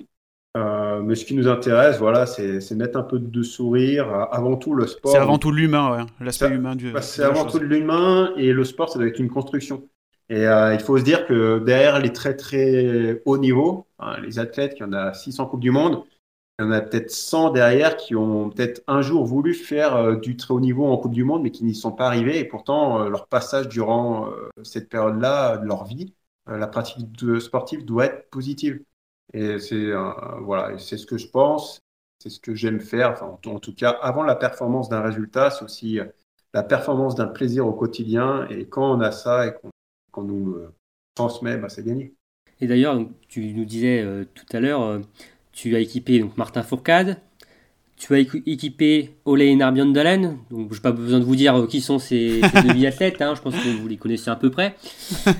[0.55, 4.27] Euh, mais ce qui nous intéresse, voilà, c'est mettre un peu de sourire.
[4.31, 5.11] Avant tout, le sport.
[5.11, 6.05] C'est avant tout l'humain, ouais.
[6.23, 6.91] l'aspect humain du.
[6.91, 9.89] Bah, c'est avant tout l'humain et le sport, ça doit être une construction.
[10.29, 14.39] Et euh, il faut se dire que derrière les très très hauts niveaux, hein, les
[14.39, 16.03] athlètes, il y en a 600 Coupes du Monde,
[16.59, 20.15] il y en a peut-être 100 derrière qui ont peut-être un jour voulu faire euh,
[20.15, 22.37] du très haut niveau en Coupe du Monde, mais qui n'y sont pas arrivés.
[22.37, 24.29] Et pourtant, leur passage durant
[24.61, 26.13] cette période-là de leur vie,
[26.47, 28.79] la pratique de sportive doit être positive.
[29.33, 29.91] Et c'est
[30.41, 31.79] voilà, c'est ce que je pense,
[32.19, 33.11] c'est ce que j'aime faire.
[33.11, 36.05] Enfin, en, tout cas, avant la performance d'un résultat, c'est aussi euh,
[36.53, 38.47] la performance d'un plaisir au quotidien.
[38.49, 39.53] Et quand on a ça et
[40.11, 40.57] qu'on nous
[41.15, 42.13] transmet, bah, c'est gagné.
[42.61, 44.99] Et d'ailleurs, tu nous disais euh, tout à l'heure, euh,
[45.51, 47.19] tu as équipé donc, Martin Fourcade,
[47.97, 50.37] tu as équipé Ole et Narbiandalen.
[50.51, 53.21] Donc, je n'ai pas besoin de vous dire euh, qui sont ces, deux biathlètes.
[53.21, 54.75] Hein, je pense que vous les connaissez à peu près.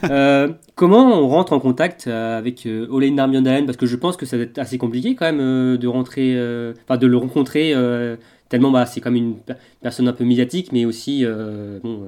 [0.10, 4.18] Euh, comment on rentre en contact euh, avec Ole et Narbiandalen Parce que je pense
[4.18, 6.34] que ça va être assez compliqué quand même de rentrer,
[6.84, 7.74] enfin de le rencontrer.
[8.50, 9.38] tellement, bah, c'est comme une
[9.82, 11.26] personne un peu médiatique, mais aussi,
[11.84, 12.08] bon,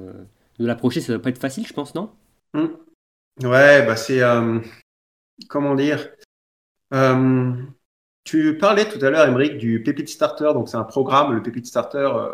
[0.58, 2.10] de l'approcher, ça ne va pas être facile, je pense, non?
[2.54, 3.46] Mmh.
[3.46, 4.22] Ouais, bah c'est
[5.48, 6.08] comment dire.
[8.26, 10.50] Tu parlais tout à l'heure, Émeric, du Pépite Starter.
[10.52, 12.32] Donc, c'est un programme, le Pépite Starter, euh,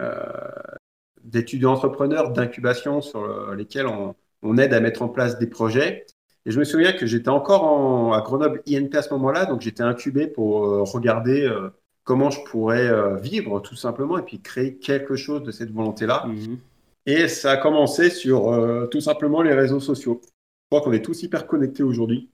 [0.00, 0.22] euh,
[1.22, 6.06] d'étudiants entrepreneurs, d'incubation sur lesquels on, aide à mettre en place des projets.
[6.46, 9.82] Et je me souviens que j'étais encore à Grenoble INP à ce moment-là, donc j'étais
[9.82, 11.50] incubé pour euh, regarder
[12.04, 16.24] comment je pourrais vivre tout simplement et puis créer quelque chose de cette volonté-là.
[16.26, 16.58] Mhm.
[17.04, 20.22] Et ça a commencé sur tout simplement les réseaux sociaux.
[20.24, 20.28] Je
[20.70, 22.30] crois qu'on est tous hyper connectés aujourd'hui.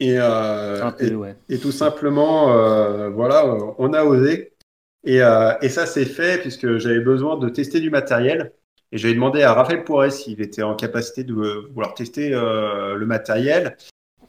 [0.00, 0.90] Et, euh,
[1.48, 4.52] et, tout simplement, euh, voilà, on a osé.
[5.04, 8.52] Et, euh, et ça s'est fait puisque j'avais besoin de tester du matériel.
[8.90, 13.76] Et j'avais demandé à Raphaël Pourret s'il était en capacité de vouloir tester le matériel.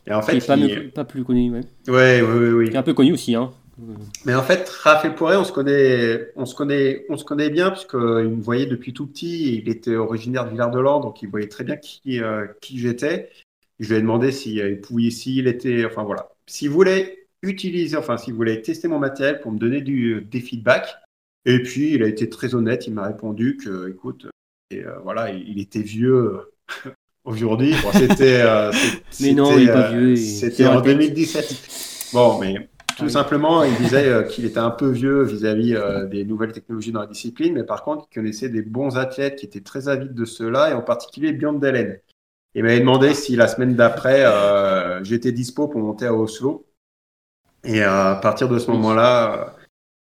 [0.07, 1.61] Et en fait, il est pas, plus connu, ouais.
[1.87, 3.51] Ouais, oui, oui, Il est un peu connu aussi, hein.
[4.25, 7.71] Mais en fait, Raphaël Pourret, on se connaît, on se connaît, on se connaît bien
[7.71, 9.57] puisqu'il me voyait depuis tout petit.
[9.57, 12.21] Il était originaire de Villard-de-Lans, donc il voyait très bien qui,
[12.61, 13.29] qui j'étais.
[13.79, 18.33] Je lui ai demandé s'il pouvait, s'il était, enfin voilà, s'il voulait utiliser, enfin s'il
[18.33, 20.95] voulait tester mon matériel pour me donner du, des feedbacks.
[21.45, 24.27] Et puis il a été très honnête, il m'a répondu que, écoute,
[24.71, 26.39] et, euh, voilà, il, était vieux
[27.23, 27.75] aujourd'hui.
[27.93, 28.71] c'était, euh,
[29.21, 30.15] mais non, il pas vieux.
[30.15, 32.09] C'était en 2017.
[32.13, 35.77] Bon, mais tout simplement, il disait euh, qu'il était un peu vieux vis-à-vis
[36.09, 39.45] des nouvelles technologies dans la discipline, mais par contre, il connaissait des bons athlètes qui
[39.45, 41.99] étaient très avides de cela, et en particulier Björn Dalen.
[42.55, 46.65] Il m'avait demandé si la semaine d'après, euh, j'étais dispo pour monter à Oslo.
[47.65, 49.55] Et euh, à partir de ce moment-là,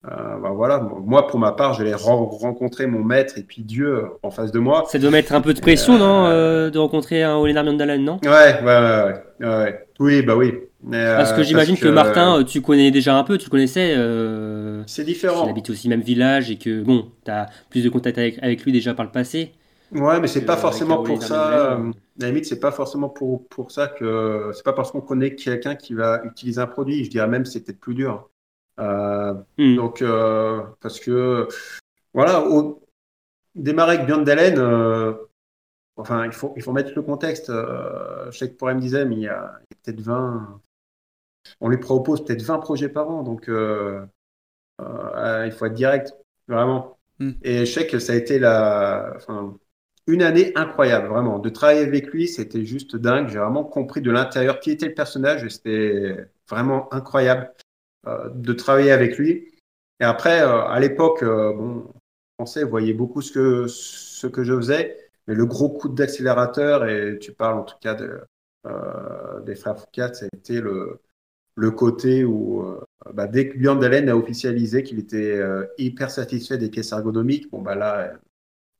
[0.05, 4.29] euh, bah voilà, moi pour ma part, j'allais rencontrer mon maître et puis Dieu en
[4.29, 4.83] face de moi.
[4.87, 6.29] Ça doit mettre un peu de pression, non,
[6.69, 8.19] de rencontrer un Olenar Mandalen, non?
[8.23, 10.53] Ouais, ouais, ouais, oui, bah oui.
[10.91, 13.95] parce que j'imagine que, Martin, tu connais déjà un peu, tu connaissais.
[14.85, 15.45] c'est différent.
[15.45, 18.37] Il habite aussi le même village et que bon, tu as plus de contact avec,
[18.43, 19.53] avec lui déjà par le passé.
[19.93, 21.73] Ouais, mais c'est pas forcément pour ça.
[21.73, 25.36] Euh, la limite, c'est pas forcément pour, pour ça que c'est pas parce qu'on connaît
[25.36, 27.03] quelqu'un qui va utiliser un produit.
[27.03, 28.29] Je dirais même c'est peut-être plus dur.
[28.79, 29.75] Euh, hmm.
[29.75, 31.47] Donc, euh, parce que
[32.13, 32.43] voilà,
[33.56, 35.13] démarrer avec Dalen, euh,
[35.95, 37.49] enfin, il faut, il faut mettre le contexte.
[37.49, 40.62] Euh, je sais que pour me disait, mais il y a, peut-être 20.
[41.60, 44.06] On lui propose peut-être 20 projets par an, donc euh,
[44.79, 46.15] il faut être direct,
[46.47, 46.97] vraiment.
[47.19, 47.32] Hmm.
[47.43, 49.58] Et je sais que ça a été la, enfin,
[50.07, 51.39] une année incroyable, vraiment.
[51.39, 53.29] De travailler avec lui, c'était juste dingue.
[53.29, 56.17] J'ai vraiment compris de l'intérieur qui était le personnage c'était
[56.49, 57.51] vraiment incroyable
[58.05, 59.49] de travailler avec lui.
[60.01, 61.85] Et après, à l'époque, bon,
[62.37, 67.17] Français voyaient beaucoup ce que, ce que je faisais, mais le gros coup d'accélérateur, et
[67.19, 67.97] tu parles en tout cas
[68.65, 70.99] euh, des frères Foucault, ça a été le,
[71.55, 72.81] le côté où, euh,
[73.13, 77.49] bah, dès que Björn Dalen a officialisé qu'il était euh, hyper satisfait des pièces ergonomiques,
[77.51, 78.13] bon, bah là,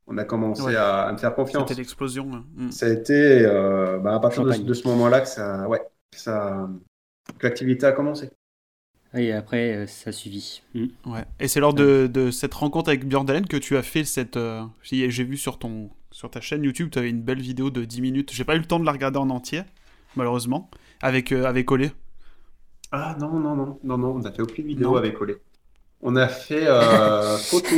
[0.08, 1.68] on a commencé à, me faire confiance.
[1.68, 2.44] C'était l'explosion.
[2.56, 2.72] Mm.
[2.72, 3.44] Ça a été
[4.04, 6.70] bah, à partir de, ce moment-là que ça, ouais, ça,
[7.38, 8.30] que l'activité a commencé.
[9.16, 10.62] Et après, euh, ça suivi.
[10.74, 10.86] Mm.
[11.06, 11.26] Ouais.
[11.40, 14.38] Et c'est lors de, de, cette rencontre avec Björn Dalen que tu as fait cette.
[14.38, 17.86] Euh, j'ai vu sur, ton, sur ta chaîne YouTube, tu avais une belle vidéo de
[17.86, 18.32] 10 minutes.
[18.34, 19.64] J'ai pas eu le temps de la regarder en entier,
[20.16, 20.70] malheureusement,
[21.02, 21.92] avec, euh, avec Olé.
[22.92, 25.38] Ah non, non, non, non, non, on n'a fait aucune vidéo avec Olé.
[26.02, 26.66] On a fait
[27.38, 27.76] photo.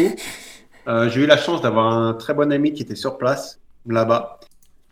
[0.87, 4.39] J'ai eu la chance d'avoir un très bon ami qui était sur place, là-bas.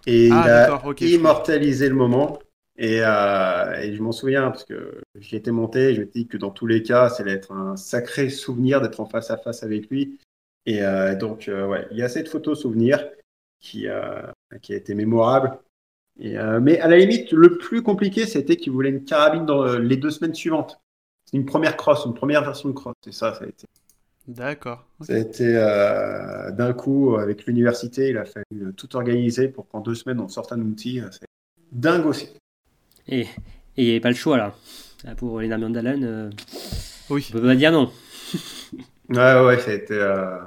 [0.05, 2.39] Et ah, il a immortalisé le moment.
[2.81, 6.49] Euh, et, je m'en souviens parce que j'y étais monté, je me dit que dans
[6.49, 10.17] tous les cas, allait être un sacré souvenir d'être en face à face avec lui.
[10.65, 13.05] Et euh, donc, euh, ouais, il y a cette photo souvenir
[13.59, 13.87] qui,
[14.61, 15.57] qui a été mémorable.
[16.19, 19.95] Et, mais à la limite, le plus compliqué, c'était qu'il voulait une carabine dans les
[19.95, 20.79] deux semaines suivantes.
[21.25, 22.93] C'est une première cross, une première version de cross.
[23.07, 23.65] Et ça, ça a été.
[24.27, 24.85] D'accord.
[25.01, 29.95] Ça a été d'un coup, avec l'université, il a fallu tout organiser pour qu'en deux
[29.95, 31.01] semaines, on sorte un outil.
[31.11, 31.27] C'est
[31.73, 32.29] dingue aussi.
[33.07, 33.27] Et
[33.75, 34.53] il n'y avait pas le choix là.
[35.17, 36.29] Pour les Mandalen, euh,
[37.09, 37.27] oui.
[37.29, 37.91] on peut pas dire non.
[39.09, 40.39] ouais, ouais, ça a, été, euh,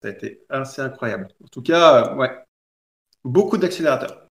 [0.00, 1.28] ça a été assez incroyable.
[1.42, 2.30] En tout cas, euh, ouais,
[3.24, 4.28] beaucoup d'accélérateurs.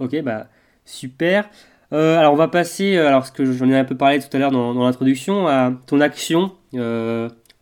[0.00, 0.48] Ok, bah
[0.84, 1.48] super.
[1.92, 4.50] alors on va passer, alors ce que j'en ai un peu parlé tout à l'heure
[4.50, 6.56] dans, l'introduction, à ton action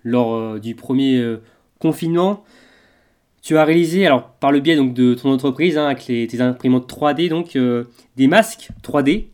[0.06, 1.36] lors du premier
[1.78, 2.44] confinement.
[3.42, 6.90] Tu as réalisé, alors par le biais donc, de ton entreprise, hein, avec tes imprimantes
[6.90, 7.58] 3D, donc
[8.16, 9.26] des masques 3D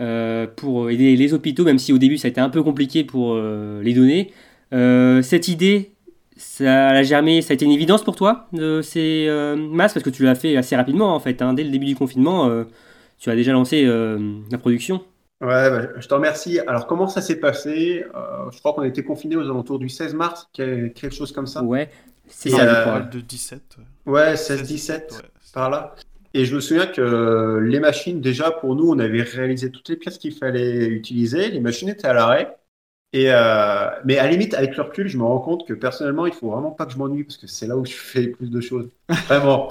[0.00, 3.04] euh, pour aider les hôpitaux, même si au début ça a été un peu compliqué
[3.04, 4.32] pour euh, les donner.
[4.72, 5.92] Euh, cette idée,
[6.36, 8.48] ça a germé, ça a été une évidence pour toi,
[8.82, 11.42] ces masques, parce que tu l'as fait assez rapidement en fait.
[11.42, 11.54] Hein.
[11.54, 12.50] dès le début du confinement,
[13.18, 15.00] tu as déjà lancé la production.
[15.44, 16.58] Ouais, bah, je te remercie.
[16.60, 18.04] Alors, comment ça s'est passé?
[18.52, 21.62] Je crois qu'on a été confinés aux alentours du 16 mars, quelque chose comme ça?
[21.62, 21.90] Ouais,
[22.26, 23.00] c'est ça.
[23.00, 23.76] de 17.
[24.06, 25.94] Ouais, 16-17, par là.
[26.36, 29.96] Et je me souviens que les machines, déjà pour nous, on avait réalisé toutes les
[29.96, 31.48] pièces qu'il fallait utiliser.
[31.50, 32.56] Les machines étaient à l'arrêt.
[33.12, 36.26] Et euh, mais à la limite, avec le recul, je me rends compte que personnellement,
[36.26, 38.32] il faut vraiment pas que je m'ennuie parce que c'est là où je fais le
[38.32, 38.90] plus de choses.
[39.28, 39.70] Vraiment,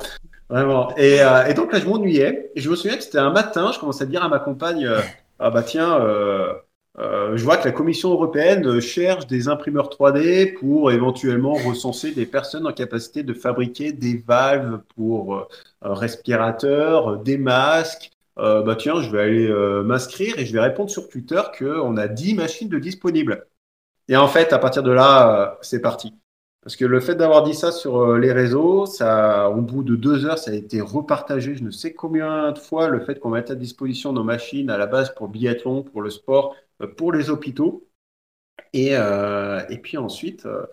[0.49, 0.95] vraiment.
[0.95, 2.51] Et, euh, et, donc là, je m'ennuyais.
[2.55, 4.85] Et je me souviens que c'était un matin, je commençais à dire à ma compagne,
[4.85, 5.01] euh,
[5.43, 6.53] ah bah tiens, euh,
[6.99, 12.25] euh, je vois que la Commission européenne cherche des imprimeurs 3D pour éventuellement recenser des
[12.25, 15.47] personnes en capacité de fabriquer des valves pour euh,
[15.81, 18.11] respirateurs, des masques.
[18.37, 19.47] Bah tiens, je vais aller
[19.83, 23.45] m'inscrire et je vais répondre sur Twitter qu'on a 10 machines de disponibles.
[24.07, 26.13] Et en fait, à partir de là, c'est parti.
[26.63, 30.25] Parce que le fait d'avoir dit ça sur les réseaux, ça, au bout de deux
[30.25, 31.55] heures, ça a été repartagé.
[31.55, 34.77] Je ne sais combien de fois le fait qu'on mette à disposition nos machines à
[34.77, 36.55] la base pour biathlon, pour le sport,
[36.97, 37.87] pour les hôpitaux.
[38.73, 40.65] Et, euh, et puis ensuite, euh,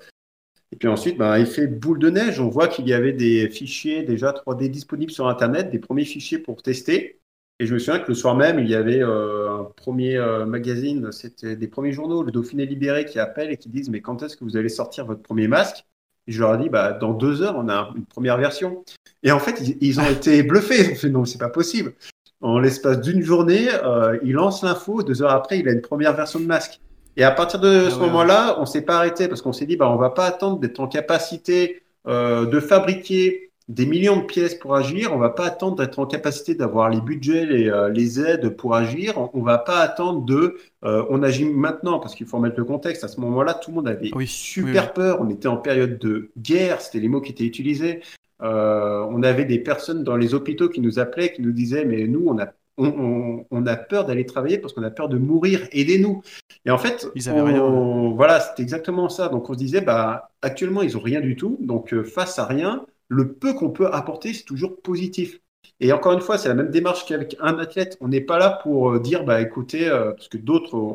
[0.73, 4.03] et puis ensuite ben, effet boule de neige, on voit qu'il y avait des fichiers
[4.05, 7.21] déjà 3D disponibles sur Internet, des premiers fichiers pour tester.
[7.59, 11.13] Et je me souviens que le soir même, il y avait euh, un premier magazine,
[11.13, 14.37] c'était des premiers journaux, le Dauphiné Libéré, qui appellent et qui disent Mais quand est-ce
[14.37, 15.85] que vous allez sortir votre premier masque?
[16.27, 18.85] Et je leur ai dit bah, Dans deux heures, on a une première version.
[19.23, 20.85] Et en fait, ils, ont été bluffés.
[20.85, 21.93] Ils ont fait Non, c'est pas possible
[22.41, 26.15] en l'espace d'une journée, euh, il lance l'info, deux heures après, il a une première
[26.15, 26.81] version de masque.
[27.17, 29.77] Et à partir de ah ce moment-là, on s'est pas arrêté parce qu'on s'est dit,
[29.77, 34.57] bah, on va pas attendre d'être en capacité euh, de fabriquer des millions de pièces
[34.57, 35.15] pour agir.
[35.15, 38.75] On va pas attendre d'être en capacité d'avoir les budgets, les, euh, les, aides pour
[38.75, 39.15] agir.
[39.33, 43.05] On, va pas attendre de, euh, on agit maintenant parce qu'il faut remettre le contexte.
[43.05, 45.19] À ce moment-là, tout le monde avait super peur.
[45.21, 46.81] On était en période de guerre.
[46.81, 48.01] C'était les mots qui étaient utilisés.
[48.43, 52.09] Euh, on avait des personnes dans les hôpitaux qui nous appelaient, qui nous disaient, mais
[52.09, 56.23] nous, on a, on, a peur d'aller travailler parce qu'on a peur de mourir, aidez-nous.
[56.65, 59.29] Et en fait, voilà, c'était exactement ça.
[59.29, 61.57] Donc on se disait, bah, actuellement, ils ont rien du tout.
[61.61, 65.41] Donc face à rien, le peu qu'on peut apporter, c'est toujours positif.
[65.81, 67.99] Et encore une fois, c'est la même démarche qu'avec un athlète.
[68.01, 70.95] On n'est pas là pour euh, dire, bah, écoutez, parce que d'autres,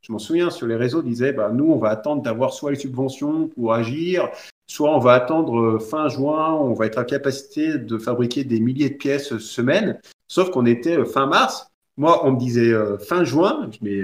[0.00, 2.78] je m'en souviens, sur les réseaux, disaient, bah, nous, on va attendre d'avoir soit les
[2.78, 4.30] subventions pour agir,
[4.66, 8.90] soit on va attendre fin juin, on va être en capacité de fabriquer des milliers
[8.90, 10.00] de pièces semaine.
[10.28, 11.72] Sauf qu'on était fin mars.
[11.96, 14.02] Moi, on me disait fin juin, mais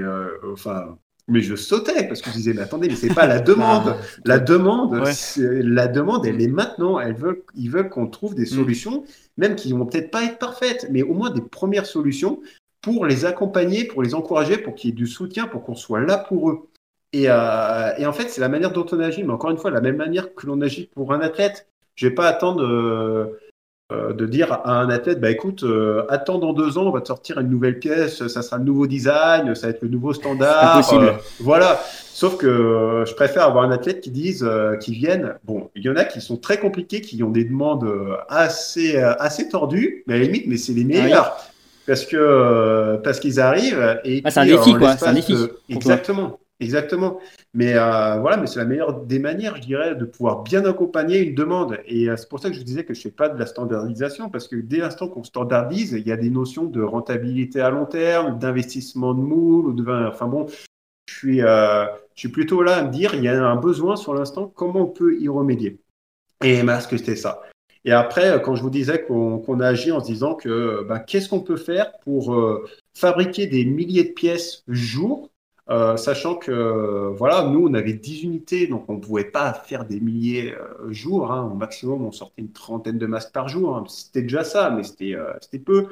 [0.53, 0.97] enfin,
[1.29, 3.97] mais je sautais parce que je disais, mais attendez, mais c'est pas la demande.
[4.25, 5.03] La demande,
[5.37, 7.01] la demande, elle est maintenant.
[7.01, 8.47] Elle veut, ils veulent qu'on trouve des mm.
[8.47, 9.05] solutions,
[9.37, 12.41] même qui vont peut-être pas être parfaites, mais au moins des premières solutions
[12.83, 16.01] pour les accompagner, pour les encourager, pour qu'il y ait du soutien, pour qu'on soit
[16.01, 16.69] là pour eux.
[17.15, 19.71] Et, euh, et en fait, c'est la manière dont on agit, mais encore une fois,
[19.71, 21.69] la même manière que l'on agit pour un athlète.
[21.95, 23.39] Je vais pas attendre euh,
[24.13, 27.09] de dire à un athlète, bah écoute, euh, attends dans deux ans, on va te
[27.09, 30.77] sortir une nouvelle pièce, ça sera le nouveau design, ça va être le nouveau standard.
[30.77, 31.05] Possible.
[31.05, 31.81] Euh, voilà.
[32.13, 34.49] Sauf que je préfère avoir un athlète qui dise,
[34.81, 35.35] qui vienne.
[35.45, 37.89] Bon, il y en a qui sont très compliqués, qui ont des demandes
[38.29, 41.37] assez assez tordues, mais à la limite, mais c'est les ah meilleurs.
[41.87, 45.35] Parce que parce qu'ils arrivent et ah, c'est un défi quoi, c'est un défi.
[45.69, 46.39] exactement.
[46.61, 47.19] Exactement.
[47.53, 51.19] Mais euh, voilà, mais c'est la meilleure des manières, je dirais, de pouvoir bien accompagner
[51.19, 51.79] une demande.
[51.87, 53.47] Et euh, c'est pour ça que je disais que je ne fais pas de la
[53.47, 57.71] standardisation, parce que dès l'instant qu'on standardise, il y a des notions de rentabilité à
[57.71, 60.47] long terme, d'investissement de moule, ou de, enfin bon,
[61.07, 63.97] je suis, euh, je suis plutôt là à me dire, il y a un besoin
[63.97, 65.81] sur l'instant, comment on peut y remédier
[66.45, 67.43] Et parce que c'était ça.
[67.85, 71.29] Et après, quand je vous disais qu'on a agi en se disant que ben, qu'est-ce
[71.29, 72.35] qu'on peut faire pour
[72.95, 75.29] fabriquer des milliers de pièces jour
[75.71, 79.87] euh, sachant que voilà, nous on avait 10 unités, donc on ne pouvait pas faire
[79.87, 81.33] des milliers euh, jours.
[81.33, 81.51] Hein.
[81.51, 83.77] Au maximum, on sortait une trentaine de masques par jour.
[83.77, 83.85] Hein.
[83.89, 85.33] C'était déjà ça, mais c'était euh,
[85.65, 85.89] peu.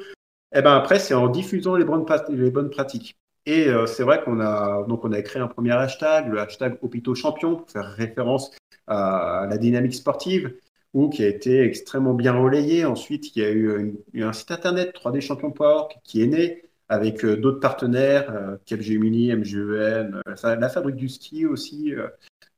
[0.55, 3.17] Et eh ben après, c'est en diffusant les bonnes, les bonnes pratiques.
[3.47, 7.15] Et c'est vrai qu'on a donc on a créé un premier hashtag, le hashtag hôpitaux
[7.15, 8.53] champions, pour faire référence
[8.87, 10.55] à la dynamique sportive,
[10.95, 12.85] ou qui a été extrêmement bien relayé.
[12.85, 17.61] Ensuite, il y a eu, un site internet 3D qui est né avec euh, d'autres
[17.61, 21.95] partenaires, euh, Capgemini, MGEN, euh, la fabrique du ski aussi,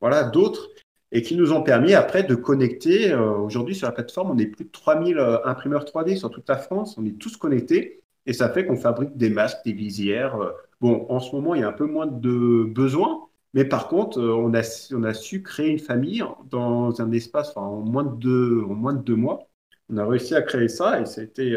[0.00, 0.70] voilà, d'autres,
[1.12, 3.14] et qui nous ont permis après de connecter.
[3.14, 6.98] Aujourd'hui, sur la plateforme, on est plus de 3000 imprimeurs 3D sur toute la France,
[6.98, 10.36] on est tous connectés, et ça fait qu'on fabrique des masques, des visières.
[10.80, 14.20] Bon, en ce moment, il y a un peu moins de besoins, mais par contre,
[14.20, 18.94] on a, su créer une famille dans un espace, en, moins de deux, en moins
[18.94, 19.48] de deux mois.
[19.90, 21.56] On a réussi à créer ça et a été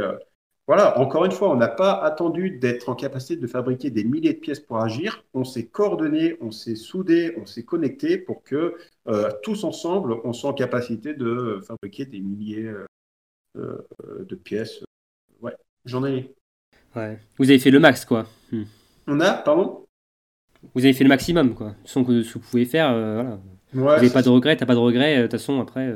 [0.68, 4.34] voilà, encore une fois, on n'a pas attendu d'être en capacité de fabriquer des milliers
[4.34, 5.24] de pièces pour agir.
[5.34, 8.76] On s'est coordonné, on s'est soudé, on s'est connecté pour que
[9.08, 12.70] euh, tous ensemble, on soit en capacité de fabriquer des milliers
[13.56, 13.88] euh,
[14.28, 14.84] de pièces.
[15.42, 16.36] Ouais, j'en ai.
[16.98, 17.18] Ouais.
[17.38, 18.26] Vous avez fait le max, quoi.
[18.52, 18.64] Hmm.
[19.08, 19.86] On a, pardon?
[20.76, 21.76] Vous avez fait le maximum, quoi.
[21.86, 23.40] Ce que vous pouvez faire, euh, voilà.
[23.72, 25.94] vous n'avez pas de regrets, t'as pas de regrets, de toute façon, après.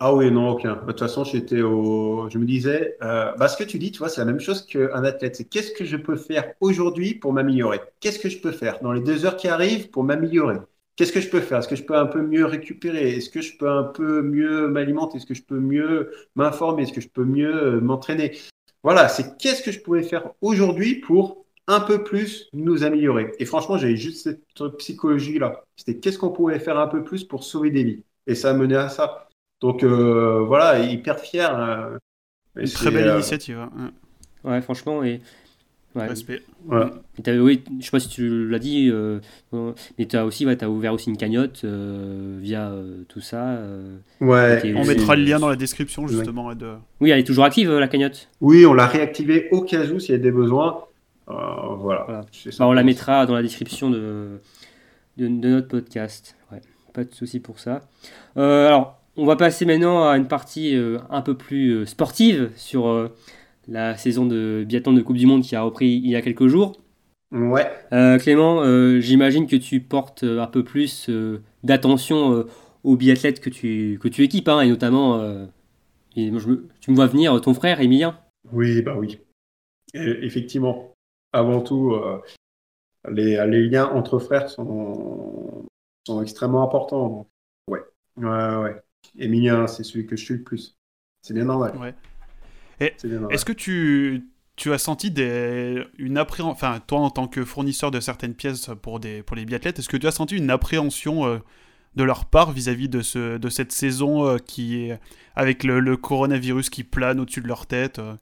[0.00, 0.74] Ah oui, non, aucun.
[0.76, 2.28] De toute façon, j'étais au...
[2.28, 4.66] je me disais, euh, bah, ce que tu dis, tu vois, c'est la même chose
[4.66, 5.36] qu'un athlète.
[5.36, 7.80] C'est qu'est-ce que je peux faire aujourd'hui pour m'améliorer?
[8.00, 10.56] Qu'est-ce que je peux faire dans les deux heures qui arrivent pour m'améliorer?
[10.96, 11.58] Qu'est-ce que je peux faire?
[11.58, 13.16] Est-ce que je peux un peu mieux récupérer?
[13.16, 15.18] Est-ce que je peux un peu mieux m'alimenter?
[15.18, 16.82] Est-ce que je peux mieux m'informer?
[16.82, 18.36] Est-ce que je peux mieux euh, m'entraîner?
[18.82, 23.32] Voilà, c'est qu'est-ce que je pouvais faire aujourd'hui pour un peu plus nous améliorer.
[23.38, 25.64] Et franchement, j'avais juste cette psychologie-là.
[25.76, 28.04] C'était qu'est-ce qu'on pouvait faire un peu plus pour sauver des vies.
[28.26, 29.23] Et ça a mené à ça.
[29.64, 31.58] Donc euh, voilà, hyper fier.
[31.58, 31.96] Euh,
[32.54, 33.58] Une très belle euh, initiative.
[33.58, 33.92] Hein.
[34.44, 35.22] Ouais, franchement, et.
[35.94, 36.06] Ouais.
[36.08, 36.42] Respect.
[36.66, 37.38] Ouais.
[37.38, 38.92] oui, je sais pas si tu l'as dit,
[39.52, 42.72] mais tu as aussi, ouais, as ouvert aussi une cagnotte via
[43.08, 43.60] tout ça.
[44.20, 44.74] ouais.
[44.74, 46.52] On mettra le lien dans la description justement.
[46.54, 46.74] De...
[47.00, 48.28] Oui, elle est toujours active la cagnotte.
[48.40, 50.82] Oui, on l'a réactivée au cas où s'il y a des besoins.
[51.28, 52.06] voilà.
[52.08, 54.40] Bah, on la mettra dans la description de,
[55.16, 56.34] de, de notre podcast.
[56.50, 56.60] Ouais,
[56.92, 57.82] pas de souci pour ça.
[58.34, 62.88] alors, on va passer maintenant à une partie euh, un peu plus euh, sportive sur
[62.88, 63.08] euh,
[63.68, 66.48] la saison de biathlon de Coupe du Monde qui a repris il y a quelques
[66.48, 66.80] jours.
[67.32, 67.68] Ouais.
[68.20, 68.62] Clément,
[69.00, 71.10] j'imagine que tu portes un peu plus
[71.64, 72.44] d'attention
[72.84, 75.18] aux biathlètes que tu, que tu équipes, hein, et notamment,
[76.14, 78.16] tu me vois venir, ton frère Emilien.
[78.52, 79.18] Oui, bah oui.
[79.94, 80.94] effectivement,
[81.32, 81.96] avant tout,
[83.10, 85.64] les, les, liens entre frères sont,
[86.06, 87.26] sont extrêmement importants.
[87.68, 87.80] ouais,
[88.18, 88.76] ouais, ouais.
[89.18, 90.78] Emilien, c'est celui que je suis le plus.
[91.22, 91.76] C'est bien normal.
[91.78, 91.94] Ouais.
[92.80, 94.24] Est-ce que tu,
[94.56, 98.70] tu as senti des, une appréhension, enfin toi en tant que fournisseur de certaines pièces
[98.82, 101.38] pour, des, pour les biathlètes, est-ce que tu as senti une appréhension euh,
[101.96, 104.98] de leur part vis-à-vis de, ce, de cette saison euh, qui est
[105.34, 108.14] avec le, coronavirus qui plane au-dessus de leur tête euh?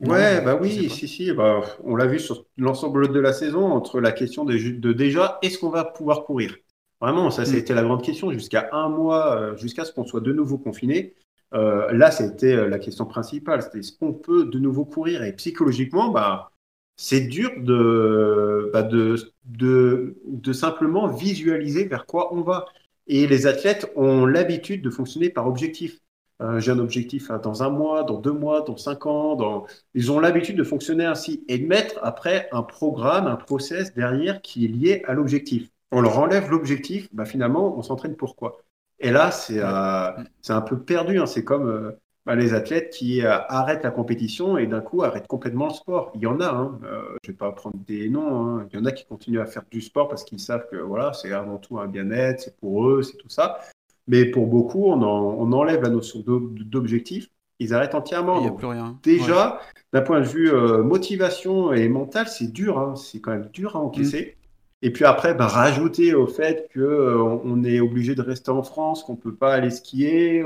[0.00, 4.00] Ouais, bah oui, si, si, bah, on l'a vu sur l'ensemble de la saison entre
[4.00, 6.56] la question de, de déjà, est-ce qu'on va pouvoir courir?
[7.00, 7.76] Vraiment, ça, c'était mm.
[7.76, 11.14] la grande question jusqu'à un mois, euh, jusqu'à ce qu'on soit de nouveau confiné.
[11.54, 13.62] Euh, là, c'était euh, la question principale.
[13.62, 15.22] C'était est-ce qu'on peut de nouveau courir?
[15.24, 16.52] Et psychologiquement, bah,
[16.96, 22.66] c'est dur de, bah, de, de, de, simplement visualiser vers quoi on va.
[23.06, 25.98] Et les athlètes ont l'habitude de fonctionner par objectif.
[26.42, 29.34] Euh, j'ai un objectif dans un mois, dans deux mois, dans cinq ans.
[29.36, 29.66] Dans...
[29.94, 34.40] Ils ont l'habitude de fonctionner ainsi et de mettre après un programme, un process derrière
[34.42, 35.70] qui est lié à l'objectif.
[35.92, 38.62] On leur enlève l'objectif, bah, finalement, on s'entraîne pourquoi
[39.00, 40.10] Et là, c'est euh,
[40.48, 41.18] un peu perdu.
[41.18, 41.26] Hein.
[41.26, 41.92] C'est comme euh,
[42.26, 46.12] bah, les athlètes qui euh, arrêtent la compétition et d'un coup arrêtent complètement le sport.
[46.14, 46.78] Il y en a, hein.
[47.24, 48.66] je ne vais pas prendre des noms, hein.
[48.70, 51.12] il y en a qui continuent à faire du sport parce qu'ils savent que voilà,
[51.12, 53.58] c'est avant tout un bien-être, c'est pour eux, c'est tout ça.
[54.06, 57.28] Mais pour beaucoup, on, on enlève la notion d'objectif,
[57.58, 58.38] ils arrêtent entièrement.
[58.38, 58.98] Il n'y a plus rien.
[59.02, 59.60] Déjà,
[59.92, 60.50] d'un point de vue
[60.82, 64.34] motivation et mental, c'est dur, c'est quand même dur à encaisser.
[64.36, 64.39] Mm.
[64.82, 69.04] Et puis après, bah, rajouter au fait qu'on on est obligé de rester en France,
[69.04, 70.42] qu'on ne peut pas aller skier,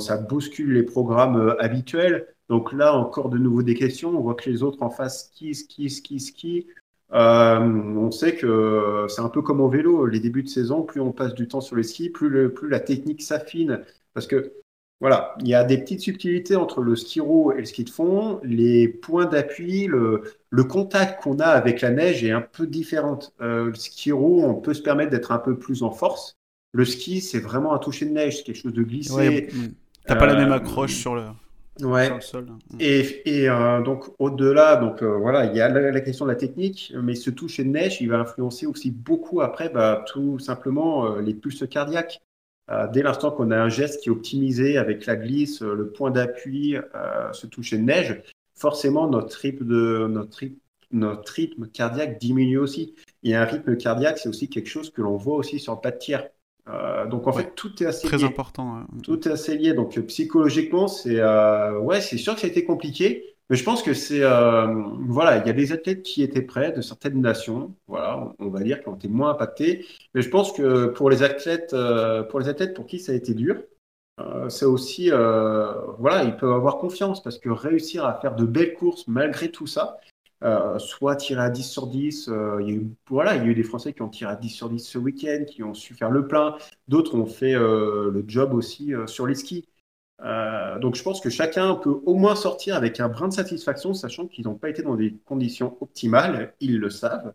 [0.00, 2.26] ça bouscule les programmes euh, habituels.
[2.48, 4.10] Donc là, encore de nouveau des questions.
[4.10, 6.66] On voit que les autres en face ski, ski, ski, ski.
[7.12, 10.06] Euh, on sait que c'est un peu comme au vélo.
[10.06, 12.80] Les débuts de saison, plus on passe du temps sur les skis, plus, plus la
[12.80, 13.82] technique s'affine.
[14.14, 14.52] Parce que
[15.02, 17.90] voilà, il y a des petites subtilités entre le ski roue et le ski de
[17.90, 18.38] fond.
[18.44, 23.18] Les points d'appui, le, le contact qu'on a avec la neige est un peu différent.
[23.40, 26.38] Euh, le ski roue, on peut se permettre d'être un peu plus en force.
[26.72, 29.12] Le ski, c'est vraiment un toucher de neige, c'est quelque chose de glissé.
[29.12, 29.48] Ouais,
[30.06, 31.24] T'as pas la même euh, accroche sur le,
[31.82, 32.08] ouais.
[32.20, 32.46] sol.
[32.78, 36.36] Et, et euh, donc, au-delà, donc euh, voilà, il y a la, question de la
[36.36, 41.16] technique, mais ce toucher de neige, il va influencer aussi beaucoup après, bah, tout simplement,
[41.16, 42.20] les pulses cardiaques.
[42.92, 46.76] Dès l'instant qu'on a un geste qui est optimisé avec la glisse, le point d'appui,
[47.32, 48.22] ce toucher de neige,
[48.54, 50.58] forcément, notre rythme, de, notre, rythme,
[50.92, 52.94] notre rythme cardiaque diminue aussi.
[53.22, 55.90] Et un rythme cardiaque, c'est aussi quelque chose que l'on voit aussi sur le pas
[55.90, 56.24] de tir.
[56.68, 58.24] Euh, donc en fait, tout est assez très lié.
[58.24, 58.86] important.
[59.02, 59.74] Tout est assez lié.
[59.74, 63.82] Donc psychologiquement, c'est euh, ouais, c'est sûr que ça a été compliqué, mais je pense
[63.82, 64.66] que c'est euh,
[65.06, 68.60] voilà, il y a des athlètes qui étaient prêts de certaines nations, voilà, on, va
[68.60, 69.84] dire, qui ont été moins impactés.
[70.14, 71.76] Mais je pense que pour les athlètes,
[72.30, 73.62] pour les athlètes pour qui ça a été dur,
[74.48, 79.06] c'est aussi voilà, ils peuvent avoir confiance parce que réussir à faire de belles courses
[79.06, 79.98] malgré tout ça,
[80.44, 82.28] euh, soit tirer à 10 sur 10.
[82.28, 84.32] Euh, il, y a eu, voilà, il y a eu des Français qui ont tiré
[84.32, 86.56] à 10 sur 10 ce week-end, qui ont su faire le plein.
[86.88, 89.68] D'autres ont fait euh, le job aussi sur les skis.
[90.80, 94.26] Donc je pense que chacun peut au moins sortir avec un brin de satisfaction, sachant
[94.26, 97.34] qu'ils n'ont pas été dans des conditions optimales, ils le savent.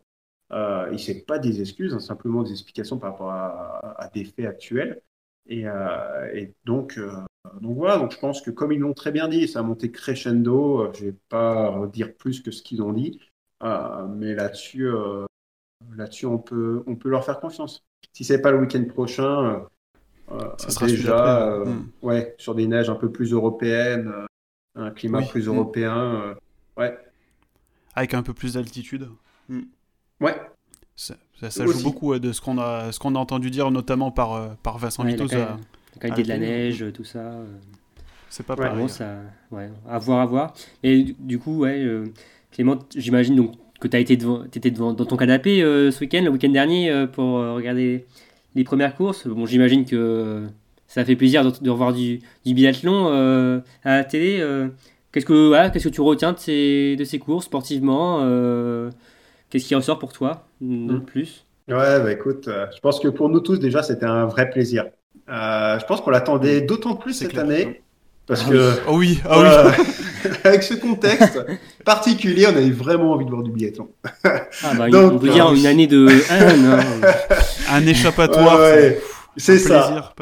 [0.54, 4.46] Euh, et ce pas des excuses, hein, simplement des explications par rapport à, des faits
[4.46, 5.02] actuels.
[5.48, 5.66] Et,
[6.34, 7.00] et donc,
[7.62, 9.92] donc voilà, donc je pense que comme ils l'ont très bien dit, ça a monté
[9.92, 10.82] crescendo.
[10.82, 13.20] Euh, je ne vais pas dire plus que ce qu'ils ont dit,
[13.64, 15.26] euh, mais là-dessus, euh,
[15.96, 17.86] là-dessus on peut, on peut leur faire confiance.
[18.14, 19.68] Si c'est pas le week-end prochain,
[20.58, 21.90] ça sera déjà, hmm.
[22.02, 24.12] ouais, sur des neiges un peu plus européennes,
[24.76, 25.54] un climat plus hmm.
[25.54, 26.36] européen,
[26.78, 26.98] ouais.
[27.96, 29.08] Avec un peu plus d'altitude.
[29.50, 29.62] Hmm.
[30.20, 30.36] Ouais.
[30.96, 31.16] Ça,
[31.66, 35.04] joue beaucoup de ce qu'on a, ce qu'on a entendu dire, notamment par, par Vincent
[35.04, 37.20] ouais, la qualité de la neige, tout ça.
[37.20, 37.46] Euh.
[38.30, 38.78] C'est pas pareil.
[38.78, 39.20] Bon, ça,
[39.52, 40.54] ouais, à voir, à voir.
[40.84, 42.06] Et du coup, ouais, euh,
[42.52, 46.22] Clément, j'imagine donc que tu été devant, étais devant, dans ton canapé euh, ce week-end,
[46.24, 48.06] le week-end dernier, pour regarder
[48.58, 49.26] les premières courses.
[49.28, 50.44] Bon, j'imagine que
[50.88, 53.08] ça fait plaisir de, revoir du, du biathlon
[53.84, 54.44] à la télé.
[55.12, 58.20] qu'est-ce que, qu'est-ce que tu retiens de ces, de ces courses sportivement
[59.50, 61.06] Qu'est-ce qui ressort pour toi de mm.
[61.06, 61.46] plus?
[61.70, 64.86] Ouais, bah écoute, je pense que pour nous tous, déjà, c'était un vrai plaisir.
[65.30, 67.82] Euh, je pense qu'on l'attendait d'autant plus cette année.
[68.26, 68.72] Parce ah que.
[68.88, 69.84] Oh oui, ah oui.
[70.44, 71.40] avec ce contexte
[71.86, 73.90] particulier, on avait vraiment envie de voir du biathlon.
[74.24, 76.08] Ah bah, on peut dire une année de
[77.72, 78.60] un échappatoire.
[79.38, 80.14] C'est ça.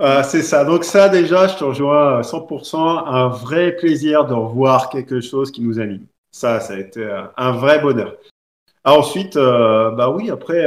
[0.00, 0.64] Euh, c'est ça.
[0.64, 2.76] Donc ça déjà, je te rejoins à 100%.
[3.06, 6.06] Un vrai plaisir de revoir quelque chose qui nous anime.
[6.32, 8.16] Ça, ça a été un vrai bonheur.
[8.84, 10.64] Ah, ensuite, euh, bah oui, après,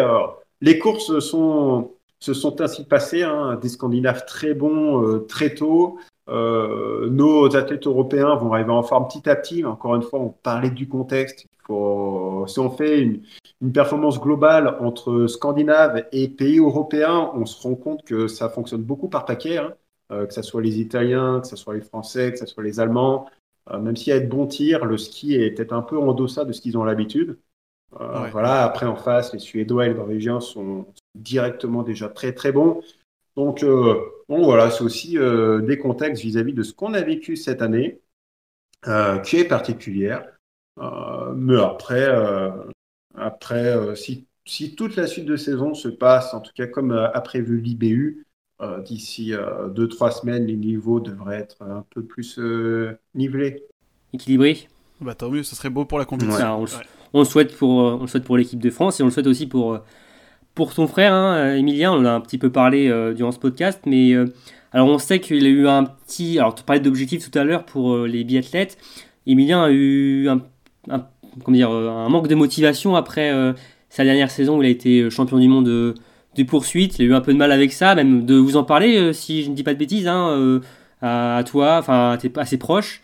[0.62, 5.98] les courses sont se sont ainsi passés, hein, des Scandinaves très bons euh, très tôt.
[6.28, 9.64] Euh, nos athlètes européens vont arriver en forme petit à petit.
[9.66, 11.46] Encore une fois, on parlait du contexte.
[11.66, 13.22] Faut, si on fait une,
[13.62, 18.82] une, performance globale entre Scandinaves et pays européens, on se rend compte que ça fonctionne
[18.82, 19.74] beaucoup par paquet, hein.
[20.12, 22.80] euh, que ce soit les Italiens, que ce soit les Français, que ce soit les
[22.80, 23.28] Allemands.
[23.72, 26.44] Même s'il y a de bons tirs, le ski est peut-être un peu en deçà
[26.44, 27.38] de ce qu'ils ont l'habitude.
[28.00, 30.86] Euh, voilà, après en face, les Suédois et les Norvégiens sont
[31.20, 32.82] directement déjà très très bons.
[33.36, 33.96] Donc, euh,
[34.28, 38.02] bon, voilà, c'est aussi euh, des contextes vis-à-vis de ce qu'on a vécu cette année,
[39.24, 40.26] qui est particulière.
[41.36, 42.08] mais après,
[43.16, 47.22] après si, si, toute la suite de saison se passe, en tout cas comme a
[47.22, 48.26] prévu l'IBU,
[48.84, 52.40] d'ici 2-3 semaines, les niveaux devraient être un peu plus
[53.16, 53.66] nivelés.
[54.14, 54.68] Équilibrés
[55.02, 56.66] bah, Tant mieux, ça serait beau pour la compétition
[57.14, 59.28] on, le souhaite pour, on le souhaite pour l'équipe de France et on le souhaite
[59.28, 59.80] aussi pour,
[60.60, 63.80] pour ton frère, hein, Emilien, on en a un petit peu parlé durant ce podcast,
[63.86, 64.14] mais
[64.74, 66.38] alors on sait qu'il a eu un petit...
[66.38, 68.78] Alors tu parlais d'objectifs tout à l'heure pour les biathlètes.
[69.26, 70.42] Emilien a eu un,
[71.46, 73.32] comment dire, un manque de motivation après
[73.90, 75.96] sa dernière saison où il a été champion du monde de,
[76.36, 77.00] de poursuite.
[77.00, 79.44] Il a eu un peu de mal avec ça, même de vous en parler, si
[79.44, 80.60] je ne dis pas de bêtises, hein,
[81.02, 83.02] à, toi, enfin à tes assez proches.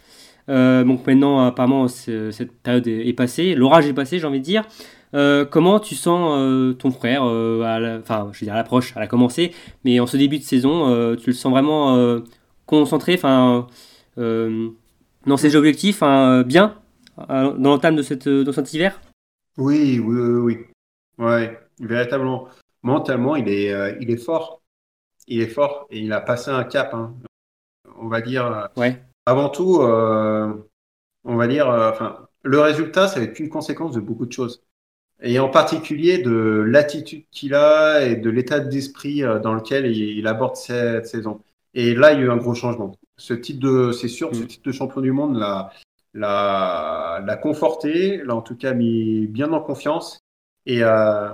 [0.49, 4.64] Euh, donc maintenant, apparemment, cette période est, passée, l'orage est passé, j'ai envie de dire.
[5.14, 9.08] Euh, comment tu sens euh, ton frère, enfin, je veux dire à l'approche, elle a
[9.08, 9.53] commencé,
[9.84, 12.22] mais en ce début de saison, tu le sens vraiment
[12.66, 13.68] concentré, enfin,
[14.18, 16.01] dans ses objectifs,
[16.45, 16.76] bien,
[17.18, 18.99] dans l'entame de, cette, de cet hiver?
[19.58, 20.66] Oui, oui, oui, oui.
[21.18, 22.47] Ouais, véritablement.
[22.84, 24.62] Mentalement, il est, il est fort.
[25.28, 26.93] Il est fort et il a passé un cap.
[26.93, 27.16] Hein.
[27.97, 28.70] On va dire.
[28.76, 29.01] Ouais.
[29.28, 30.53] Avant tout, euh,
[31.24, 34.32] on va dire, euh, enfin, le résultat, ça va être une conséquence de beaucoup de
[34.32, 34.64] choses.
[35.22, 40.28] Et en particulier de l'attitude qu'il a et de l'état d'esprit euh, dans lequel il,
[40.28, 41.41] aborde cette saison.
[41.74, 42.95] Et là, il y a eu un gros changement.
[43.18, 44.47] Ce type de, c'est sûr, ce mm.
[44.47, 45.72] type de champion du monde l'a,
[46.13, 50.20] l'a, l'a conforté, l'a en tout cas mis bien en confiance.
[50.66, 51.30] Et, euh,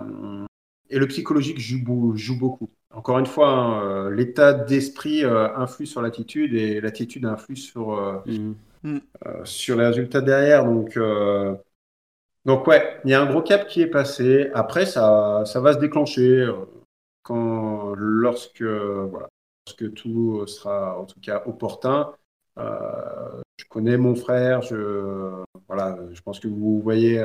[0.90, 2.70] et le psychologique joue, joue beaucoup.
[2.94, 8.22] Encore une fois, hein, euh, l'état d'esprit influe sur l'attitude et l'attitude influe sur, euh.
[8.84, 9.00] Mm.
[9.44, 10.66] sur les résultats derrière.
[10.66, 11.00] Donc,
[12.46, 14.50] donc ouais, il y a un gros cap qui est passé.
[14.54, 16.50] Après, ça, ça va se déclencher
[17.24, 19.28] quand, lorsque, voilà,
[19.68, 22.12] lorsque tout sera en tout cas opportun.
[22.58, 27.24] je connais mon frère, je, voilà, je pense que vous voyez,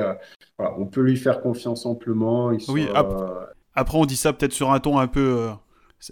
[0.57, 2.51] voilà, on peut lui faire confiance amplement.
[2.67, 2.87] oui,
[3.77, 5.37] après, on dit ça peut-être sur un ton un peu.
[5.37, 5.51] Euh,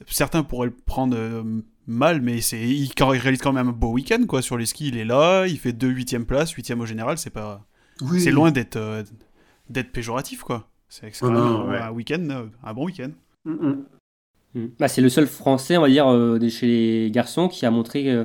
[0.08, 1.44] certains pourraient le prendre euh,
[1.88, 4.90] mal, mais c'est il, réalise quand même un beau week-end quoi sur les skis.
[4.90, 7.18] Il est là, il fait deux huitièmes places, huitième au général.
[7.18, 7.66] C'est pas.
[8.20, 9.04] C'est loin d'être euh,
[9.70, 10.68] d'être péjoratif quoi.
[10.88, 13.10] C'est un, week-end, un bon week-end.
[13.44, 13.86] Mm, mm.
[14.54, 14.68] Mm.
[14.80, 16.06] Bah, c'est le seul français, on va dire,
[16.50, 18.24] chez les garçons qui a montré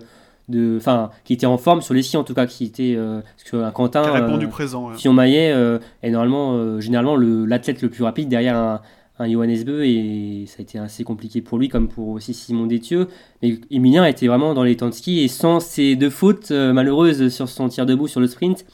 [0.49, 3.43] de, enfin, qui était en forme sur les skis en tout cas, qui était, parce
[3.45, 4.93] que Quentin, qui a répondu présent.
[4.95, 8.83] Fillon Maillet est normalement, généralement l'athlète le, plus rapide derrière un,
[9.21, 12.67] un Johannes Beu et ça a été assez compliqué pour lui comme pour aussi Simon
[12.67, 13.09] Détieux.
[13.43, 16.73] Mais Emilien était vraiment dans les temps de ski et sans ses deux fautes euh,
[16.73, 18.65] malheureuses sur son tir debout sur le sprint,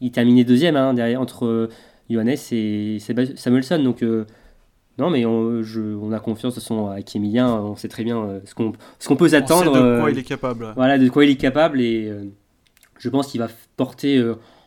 [0.00, 1.68] il terminait deuxième hein, derrière, entre euh,
[2.10, 3.82] Johannes et Samuelson.
[3.82, 4.24] Donc euh,
[4.98, 5.62] non mais on,
[6.02, 9.16] on, a confiance de son avec Emilien, on sait très bien ce qu'on ce qu'on
[9.16, 9.72] peut s'attendre.
[9.72, 10.72] De quoi il est capable.
[10.74, 12.12] Voilà, de quoi il est capable et
[12.98, 14.20] je pense qu'il va porter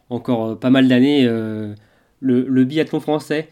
[0.09, 1.75] encore pas mal d'années le,
[2.21, 3.49] le biathlon français.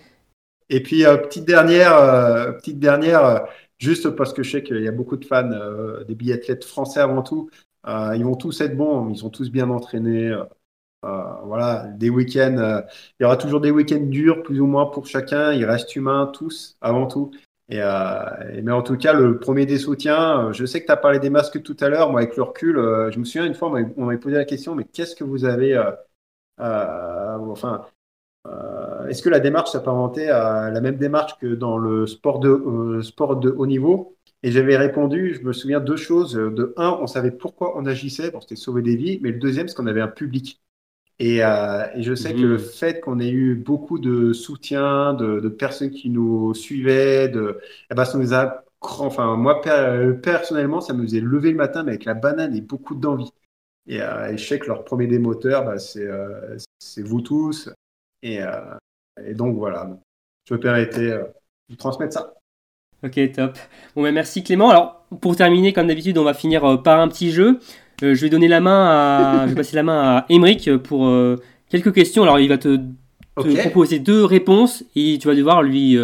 [0.69, 3.39] Et puis, euh, petite dernière, euh, petite dernière euh,
[3.77, 5.49] juste parce que je sais qu'il y a beaucoup de fans
[6.07, 7.49] des biathlètes français avant tout.
[7.87, 10.35] ils vont tous être bons, ils sont tous bien entraînés.
[11.01, 12.83] Voilà, des week-ends.
[13.19, 15.53] il y aura toujours des week-ends durs, plus ou moins pour chacun.
[15.53, 17.31] Ils restent humains tous, avant tout.
[17.69, 17.79] Et,
[18.63, 21.29] mais en tout cas, le premier des soutiens, je sais que tu as parlé des
[21.29, 22.11] masques tout à l'heure.
[22.11, 24.85] Moi, avec le recul, je me souviens une fois, on m'avait posé la question, mais
[24.85, 25.81] qu'est-ce que vous avez,
[26.57, 27.85] enfin,
[28.47, 32.49] euh, est-ce que la démarche s'apparentait à la même démarche que dans le sport de,
[32.49, 34.15] euh, sport de haut niveau?
[34.43, 36.33] Et j'avais répondu, je me souviens, deux choses.
[36.33, 39.67] De un, on savait pourquoi on agissait, bon, c'était sauver des vies, mais le deuxième,
[39.67, 40.61] c'est qu'on avait un public.
[41.19, 42.59] Et, euh, je sais que le mmh.
[42.59, 47.59] fait qu'on ait eu beaucoup de soutien, de, personnes qui nous suivaient, de,
[47.91, 51.91] eh ben, ça nous a, enfin, moi, personnellement, ça me faisait lever le matin, mais
[51.91, 53.31] avec la banane et beaucoup d'envie.
[53.87, 57.69] Et, je sais que leur premier démoteur, bah, c'est vous tous.
[58.25, 58.75] Euh,
[59.23, 59.97] et, donc voilà,
[60.47, 61.23] je me permettais euh,
[61.69, 62.33] de transmettre ça.
[63.03, 63.57] Ok, top.
[63.95, 64.69] Bon, ben merci Clément.
[64.69, 67.59] Alors, pour terminer, comme d'habitude, on va finir euh, par un petit jeu.
[68.01, 71.11] Je vais donner la main à, je vais passer la main à Emeric pour
[71.69, 72.23] quelques questions.
[72.23, 72.79] Alors, il va te,
[73.35, 75.97] proposer deux réponses et tu vas devoir lui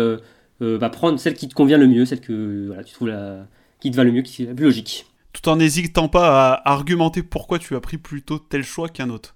[0.59, 3.47] va prendre celle qui te convient le mieux, celle que voilà, tu trouves la,
[3.79, 5.05] qui te va le mieux, qui est la plus logique.
[5.33, 9.35] Tout en n'hésitant pas à argumenter pourquoi tu as pris plutôt tel choix qu'un autre.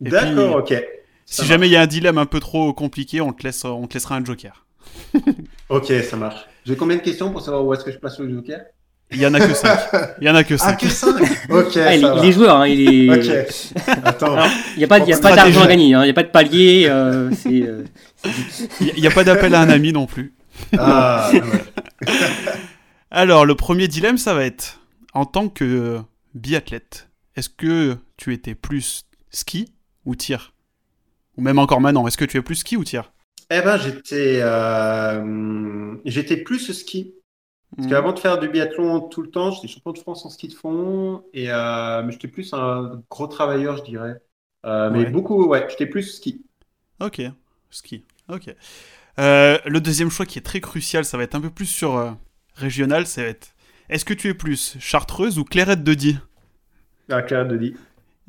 [0.00, 0.74] D'accord, ok.
[1.26, 3.86] Si jamais il y a un dilemme un peu trop compliqué, on te, laisse, on
[3.86, 4.66] te laissera un joker.
[5.68, 6.40] ok, ça marche.
[6.64, 8.64] J'ai combien de questions pour savoir où est-ce que je place le joker?
[9.12, 9.78] Il y en a que 5.
[10.20, 10.68] Il y en a que 5.
[10.68, 11.76] Ah, que 5 Ok.
[11.76, 13.10] Ah, il, est joueur, hein, il est.
[13.10, 13.84] Ok.
[14.04, 14.36] Attends.
[14.76, 16.86] Il n'y a pas, pas d'argent à gagner, hein, il n'y a pas de palier.
[16.88, 17.84] Euh, euh,
[18.80, 20.34] il n'y a pas d'appel à un ami non plus.
[20.76, 21.42] Ah, ouais.
[23.10, 24.80] Alors, le premier dilemme, ça va être
[25.14, 26.00] en tant que
[26.34, 29.72] biathlète, est-ce que tu étais plus ski
[30.04, 30.52] ou tir?
[31.36, 33.12] Ou même encore maintenant, est-ce que tu es plus ski ou tir?
[33.50, 37.14] Eh ben, j'étais, euh, j'étais plus ski.
[37.76, 37.90] Parce hmm.
[37.90, 40.54] qu'avant de faire du biathlon tout le temps, j'étais champion de France en ski de
[40.54, 44.20] fond, et euh, mais j'étais plus un gros travailleur, je dirais.
[44.66, 46.44] Euh, mais beaucoup, ouais, j'étais plus ski.
[47.00, 47.22] Ok,
[47.70, 48.54] ski, ok.
[49.18, 52.16] Euh, le deuxième choix qui est très crucial, ça va être un peu plus sur
[52.54, 53.54] régional, ça va être
[53.88, 56.18] est-ce que tu es plus chartreuse ou clairette de Die
[57.08, 57.76] Ah, clairette de Die.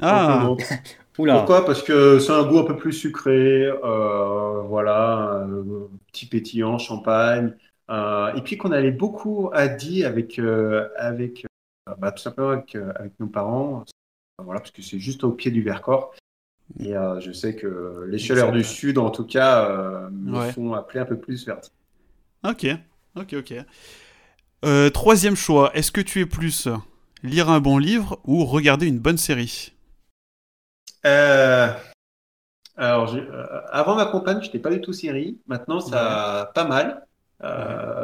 [0.01, 0.49] Ah,
[1.13, 1.65] Pourquoi?
[1.65, 5.63] Parce que c'est un goût un peu plus sucré, voilà, un
[6.11, 7.53] petit pétillant, champagne.
[7.91, 10.39] Et puis qu'on allait beaucoup à Die avec,
[10.97, 11.45] avec
[11.97, 13.83] bah, tout simplement avec, avec, nos parents,
[14.43, 16.13] voilà, parce que c'est juste au pied du Vercors.
[16.79, 20.73] Et euh, je sais que les chaleurs du sud, en tout cas, euh, me font
[20.73, 21.59] appeler un peu plus vers.
[22.43, 22.65] Ok,
[23.15, 23.53] ok, ok.
[24.63, 26.67] Euh, troisième choix, est-ce que tu es plus
[27.23, 29.73] lire un bon livre ou regarder une bonne série?
[32.77, 33.15] Alors,
[33.71, 35.39] avant ma compagne, je n'étais pas du tout série.
[35.47, 37.05] Maintenant, ça a pas mal.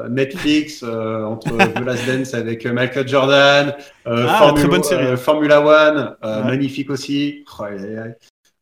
[0.09, 3.75] Netflix entre The Last Dance avec Michael Jordan,
[4.05, 5.17] ah, Formula, très bonne série.
[5.17, 6.15] Formula One,
[6.45, 7.45] magnifique aussi.
[7.59, 7.65] Oh,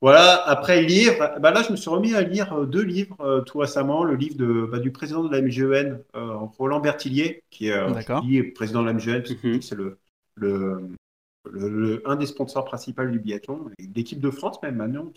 [0.05, 3.41] voilà, après lire, bah là je me suis remis à lire euh, deux livres euh,
[3.41, 4.03] tout récemment.
[4.03, 8.81] Le livre de, bah, du président de la MGEN, euh, Roland Bertillier, qui est, président
[8.81, 9.61] de la MGEN, mhm.
[9.63, 9.97] c'est le,
[10.35, 15.11] le, un des sponsors principaux du biathlon, l'équipe de France même maintenant,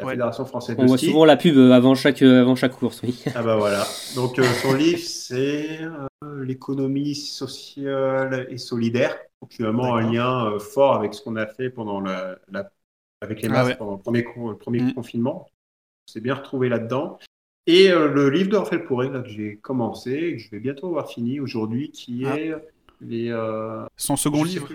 [0.00, 3.22] la Fédération française On voit souvent la pub avant chaque, avant chaque course, oui.
[3.34, 3.86] Ah bah voilà.
[4.14, 5.80] Donc son livre, c'est
[6.38, 9.16] l'économie sociale et solidaire.
[9.40, 12.70] Donc finalement un lien fort avec ce qu'on a fait pendant la, la
[13.20, 14.24] avec les ah masques pendant le premier,
[14.58, 14.94] premier mm.
[14.94, 15.46] confinement.
[16.08, 17.18] On s'est bien retrouvé là-dedans.
[17.66, 20.60] Et euh, le livre de Raphaël Pourret, là, que j'ai commencé, et que je vais
[20.60, 22.38] bientôt avoir fini aujourd'hui, qui ah.
[22.38, 22.54] est
[23.00, 24.68] les, euh, son second livre.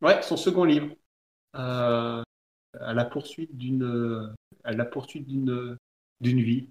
[0.00, 0.88] Ouais, son second livre.
[1.56, 2.22] Euh,
[2.80, 5.76] à la poursuite d'une, à la poursuite d'une,
[6.20, 6.68] d'une vie.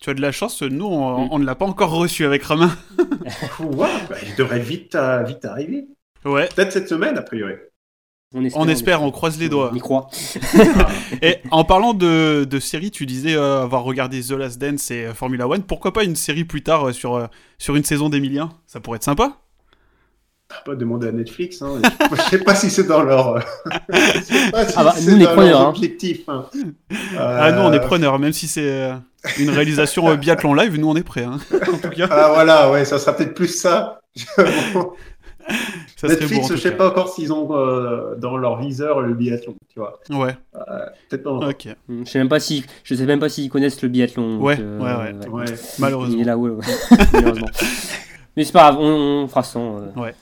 [0.00, 2.76] Tu as de la chance, nous, on, ne l'a pas encore reçu avec Romain.
[3.60, 5.86] ouais, bah, il devrait vite, vite arriver.
[6.24, 6.48] Ouais.
[6.54, 7.54] Peut-être cette semaine, a priori.
[8.34, 9.70] On espère, on, croise les doigts.
[9.72, 10.08] On y croit.
[11.22, 15.06] et en parlant de, de séries, tu disais euh, avoir regardé The Last Dance et
[15.06, 15.62] euh, Formula One.
[15.62, 17.28] Pourquoi pas une série plus tard euh, sur,
[17.58, 18.50] sur une saison d'Emilien?
[18.66, 19.43] Ça pourrait être sympa
[20.64, 21.62] pas demander à Netflix.
[21.62, 21.80] Hein.
[22.12, 23.34] Je sais pas si c'est dans leur.
[23.88, 25.60] pas si ah bah, nous, on est preneurs.
[25.60, 25.68] Hein.
[25.68, 26.46] Objectif, hein.
[27.18, 28.18] Ah, nous, on est preneurs.
[28.18, 28.92] Même si c'est
[29.38, 31.24] une réalisation biathlon live, nous, on est prêts.
[31.24, 31.38] Hein.
[31.72, 32.08] en tout cas.
[32.10, 34.00] Ah, voilà, ouais, ça sera peut-être plus ça.
[36.02, 40.00] Netflix, je sais pas encore s'ils ont euh, dans leur viseur le biathlon, tu vois.
[40.10, 40.36] Ouais.
[40.54, 40.60] Euh,
[41.08, 41.30] peut-être pas.
[41.30, 41.68] Ok.
[41.88, 44.38] Je sais même pas si, je sais même pas s'ils connaissent le biathlon.
[44.38, 45.44] Ouais, euh, ouais, ouais,
[45.78, 46.16] Malheureusement.
[46.16, 46.50] Il est là, ouais,
[47.12, 47.48] malheureusement.
[48.36, 49.92] Mais c'est pas grave, on, fera son.
[49.96, 50.14] Ouais.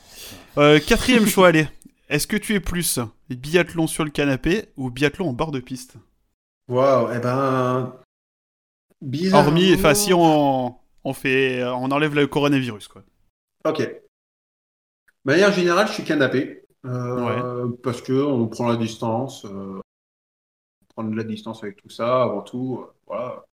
[0.55, 1.69] Quatrième choix, allez.
[2.09, 2.99] Est-ce que tu es plus
[3.31, 5.95] biathlon sur le canapé ou biathlon en bord de piste
[6.69, 7.93] Waouh, eh ben.
[9.01, 9.49] Bizarrement...
[9.49, 13.03] Hormis, enfin, si on, on fait, on enlève le coronavirus, quoi.
[13.65, 13.79] Ok.
[13.81, 14.01] De
[15.25, 16.63] manière générale, je suis canapé.
[16.85, 19.45] Euh, parce que on prend la distance.
[19.45, 19.81] Euh,
[20.95, 22.81] prendre la distance avec tout ça, avant tout.
[22.83, 23.45] Euh, voilà.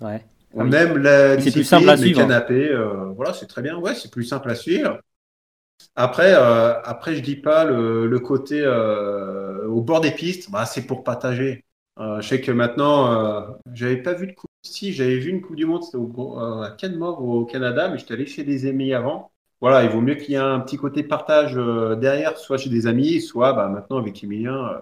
[0.00, 0.24] Ouais.
[0.52, 2.20] On aime la discipline, plus simple à suivre.
[2.20, 2.70] canapé.
[3.16, 3.76] voilà, c'est très bien.
[3.78, 5.00] Ouais, c'est plus simple à suivre.
[5.96, 10.50] Après, après, je dis pas le, côté au bord des pistes.
[10.50, 11.64] Bah, c'est pour partager.
[11.98, 14.50] je sais que maintenant, j'avais pas vu de coupe.
[14.62, 18.26] Si, j'avais vu une coupe du monde, c'était à Canmore au Canada, mais j'étais allé
[18.26, 19.30] chez des amis avant
[19.64, 22.68] voilà, il vaut mieux qu'il y ait un petit côté partage euh, derrière, soit chez
[22.68, 24.78] des amis, soit bah, maintenant avec Emilien, euh,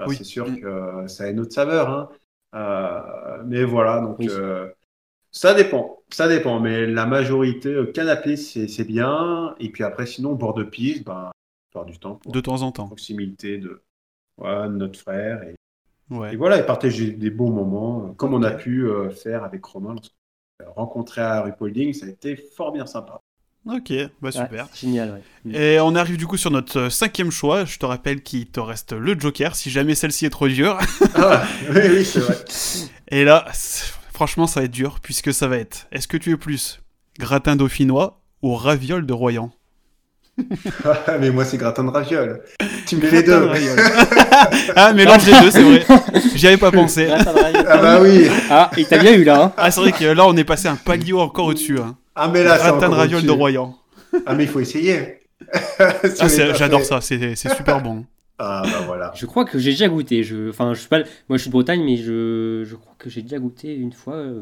[0.00, 2.10] euh, c'est sûr que ça a une autre saveur.
[2.52, 3.42] Hein.
[3.46, 4.18] mais voilà, donc
[5.34, 6.60] ça dépend, ça dépend.
[6.60, 9.54] Mais la majorité, canapé, c'est bien.
[9.58, 11.30] Et puis après, sinon, bord de piste, ben,
[11.86, 12.20] du temps.
[12.24, 12.86] de temps en temps.
[12.86, 13.82] Proximité de,
[14.38, 15.42] notre frère.
[15.42, 18.88] Et, voilà, et partager des bons moments, comme on a pu
[19.22, 21.92] faire avec Romain lorsqu'on rencontré à Rupolding.
[21.92, 23.20] Ça a été fort bien sympa.
[23.66, 24.68] Ok, bah super.
[24.74, 25.58] génial, ouais.
[25.58, 27.64] Et on arrive du coup sur notre euh, cinquième choix.
[27.64, 30.78] Je te rappelle qu'il te reste le Joker, si jamais celle-ci est trop dure.
[31.14, 32.36] ah, oui, oui, c'est vrai.
[33.08, 33.46] Et là,
[34.14, 36.80] franchement, ça va être dur, puisque ça va être est-ce que tu es plus
[37.18, 39.50] gratin dauphinois ou raviole de Royan?
[40.84, 42.42] Ah, mais moi, c'est gratin de raviole.
[42.86, 43.50] Tu mets les deux.
[44.76, 45.84] ah, mélange les deux, c'est vrai.
[46.34, 47.08] J'y avais pas pensé.
[47.10, 48.28] ah, bah oui.
[48.50, 49.44] Ah, il t'a bien eu là.
[49.44, 49.52] Hein.
[49.56, 51.78] Ah, c'est vrai que là, on est passé un palier encore au-dessus.
[51.78, 51.96] Hein.
[52.14, 53.76] Ah, mais là, Gratin de ravioles de Royan.
[54.26, 55.20] Ah, mais il faut essayer.
[55.78, 55.92] ah,
[56.54, 58.04] J'adore ça, c'est super bon.
[58.38, 59.12] Ah, bah voilà.
[59.14, 60.22] Je crois que j'ai déjà goûté.
[60.24, 60.50] Je...
[60.50, 60.98] Enfin, je suis pas...
[61.28, 64.14] Moi, je suis de Bretagne, mais je, je crois que j'ai déjà goûté une fois.
[64.14, 64.40] Euh,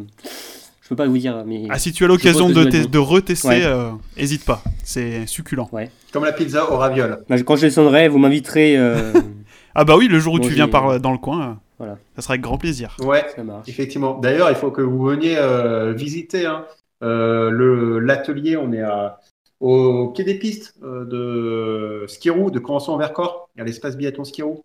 [0.80, 1.64] je peux pas vous dire, mais.
[1.68, 3.68] Ah, si tu as l'occasion de, de, retester,
[4.16, 4.62] n'hésite euh, pas.
[4.82, 5.68] C'est succulent.
[5.72, 5.90] Ouais.
[6.12, 7.24] Comme la pizza au ravioles.
[7.28, 8.76] Bah, quand je descendrai, vous m'inviterez.
[8.76, 9.12] Euh,
[9.74, 11.60] ah, bah oui, le jour où tu viens par, dans le coin.
[11.78, 11.98] Voilà.
[12.16, 12.96] Ça sera avec grand plaisir.
[13.00, 13.24] Ouais,
[13.66, 14.18] effectivement.
[14.18, 15.36] D'ailleurs, il faut que vous veniez
[15.94, 16.46] visiter.
[16.46, 16.64] Hein.
[17.02, 19.20] Euh, l'atelier, on est à,
[19.62, 24.64] au quai des pistes euh, de Skirou, de Convention en Vercors, à l'espace biathlon Skirou.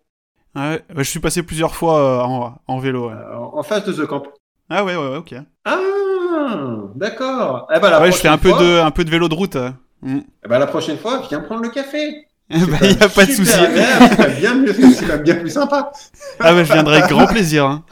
[0.56, 3.10] Ouais, je suis passé plusieurs fois euh, en, en, vélo.
[3.10, 4.24] en face de The Camp.
[4.68, 5.34] Ah ouais, ouais, ok.
[5.64, 5.78] Ah,
[6.40, 6.56] Ah,
[6.94, 7.68] d'accord.
[7.74, 9.56] Eh ben, Ouais, je fais un peu, de, un peu de vélo de route.
[9.56, 9.76] hein.
[10.02, 10.18] Mm.
[10.44, 12.26] Eh ben, la prochaine fois, viens prendre le café.
[12.50, 13.50] Il n'y a pas de souci.
[13.52, 15.92] C'est bien mieux, c'est bien plus sympa.
[16.40, 17.64] Ah, bah, je viendrai avec grand plaisir.
[17.66, 17.84] hein.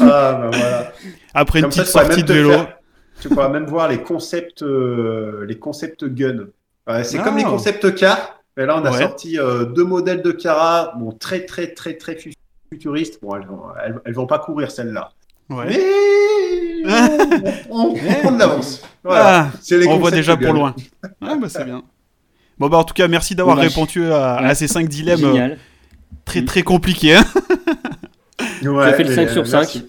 [0.00, 0.92] Ah, ben voilà.
[1.34, 2.50] Après une Comme petite sortie de vélo.
[2.50, 2.75] faire-
[3.20, 6.46] tu pourras même voir les concepts, euh, les concepts gun.
[6.88, 7.22] Ouais, c'est Ah.
[7.22, 8.40] comme les concepts car.
[8.56, 8.98] Mais là, on a Ouais.
[9.02, 12.32] sorti euh, deux modèles de Cara, bon, très, très, très, très fu-
[12.72, 13.18] futuristes.
[13.22, 15.10] Bon, elles vont, elles, elles vont pas courir celles-là.
[15.50, 15.66] Ouais.
[15.68, 16.84] Mais
[17.70, 17.94] on, on,
[18.24, 18.82] on de l'avance.
[19.04, 19.50] Voilà.
[19.52, 20.74] Ah, C'est les on voit déjà pour loin.
[21.20, 21.82] Ah, bah, c'est bien.
[22.58, 25.58] Bon, bah, en tout cas, merci d'avoir répondu à, ces 5 dilemmes euh, Génial.
[26.24, 27.16] très très compliqués.
[27.16, 27.24] hein.
[28.62, 29.58] Ouais, fait le mais, 5 sur euh, 5.
[29.58, 29.86] merci.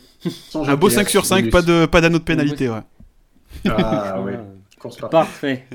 [0.49, 2.67] Sans Un beau jeter, 5 sur hein, 5, pas de pas d'anneau de pénalité.
[2.69, 2.79] Ouais.
[3.65, 4.45] Ah oui, Voilà.
[4.79, 5.09] course pas.
[5.09, 5.65] Parfait.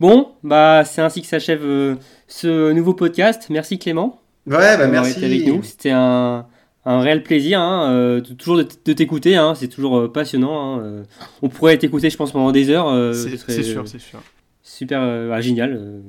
[0.00, 1.94] Bon, bah c'est ainsi que s'achève euh,
[2.26, 3.46] ce nouveau podcast.
[3.50, 5.24] Merci Clément Ouais, bah merci.
[5.24, 5.62] avec nous.
[5.62, 6.46] C'était un,
[6.84, 9.36] un réel plaisir, hein, euh, de- toujours de, de t'écouter.
[9.36, 10.76] hein, c'est toujours euh, passionnant.
[10.76, 11.04] hein, euh.
[11.42, 12.88] on pourrait t'écouter, je pense, pendant des heures.
[12.88, 14.20] euh, C'est ce sûr, c'est sûr.
[14.62, 15.74] Super, euh, ah, génial.
[15.76, 16.00] euh.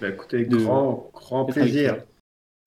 [0.00, 1.96] Bah, écoutez, de- grand, grand plaisir.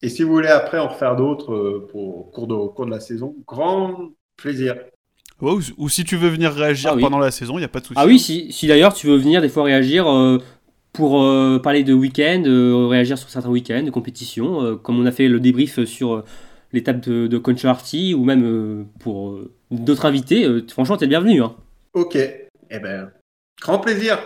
[0.01, 2.85] Et si vous voulez après en refaire d'autres euh, pour au cours de, au cours
[2.85, 4.75] de la saison, grand plaisir.
[5.41, 7.01] Ou, ou si tu veux venir réagir Ah oui.
[7.01, 7.99] pendant la saison, il n'y a pas de souci.
[7.99, 10.39] Ah oui, si, si d'ailleurs tu veux venir des fois réagir euh,
[10.93, 15.05] pour euh, parler de week-end, euh, réagir sur certains week-ends, de compétition, euh, comme on
[15.05, 16.23] a fait le débrief sur euh,
[16.71, 21.41] l'étape de, de ou même euh, pour euh, d'autres invités, euh, franchement, t'es le bienvenu.
[21.41, 21.53] Hein.
[21.93, 22.15] Ok.
[22.15, 23.11] Eh ben,
[23.61, 24.17] grand plaisir.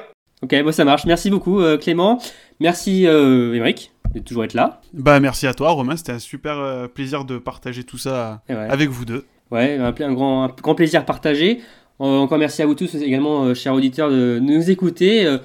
[0.41, 1.05] Ok, bon, ça marche.
[1.05, 2.22] Merci beaucoup, euh, Clément.
[2.60, 4.82] Merci, euh, Émeric, de toujours être là.
[4.93, 8.55] Bah merci à toi Romain, c'était un super euh, plaisir de partager tout ça ouais.
[8.55, 9.26] avec vous deux.
[9.51, 11.61] Ouais, un, un grand, un grand plaisir partagé.
[12.01, 15.25] Euh, encore merci à vous tous également, euh, chers auditeurs, de nous écouter.
[15.25, 15.37] Euh,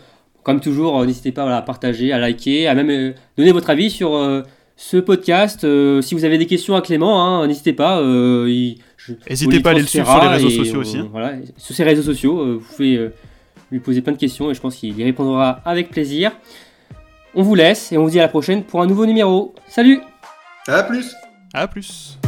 [0.42, 3.70] comme toujours, euh, n'hésitez pas voilà, à partager, à liker, à même euh, donner votre
[3.70, 4.42] avis sur euh,
[4.76, 5.64] ce podcast.
[5.64, 8.00] Euh, si vous avez des questions à Clément, hein, n'hésitez pas.
[8.00, 8.46] euh,
[9.28, 11.08] N'hésitez pas à aller le suivre sur les réseaux et sociaux on- aussi, hein.
[11.10, 13.12] Voilà, sur ses réseaux sociaux, euh, vous pouvez euh,
[13.70, 16.30] lui poser plein de questions et je pense qu'il y répondra avec plaisir.
[17.34, 19.54] On vous laisse et on vous dit à la prochaine pour un nouveau numéro.
[19.66, 20.00] Salut
[20.68, 21.12] À plus.
[21.52, 22.18] À plus.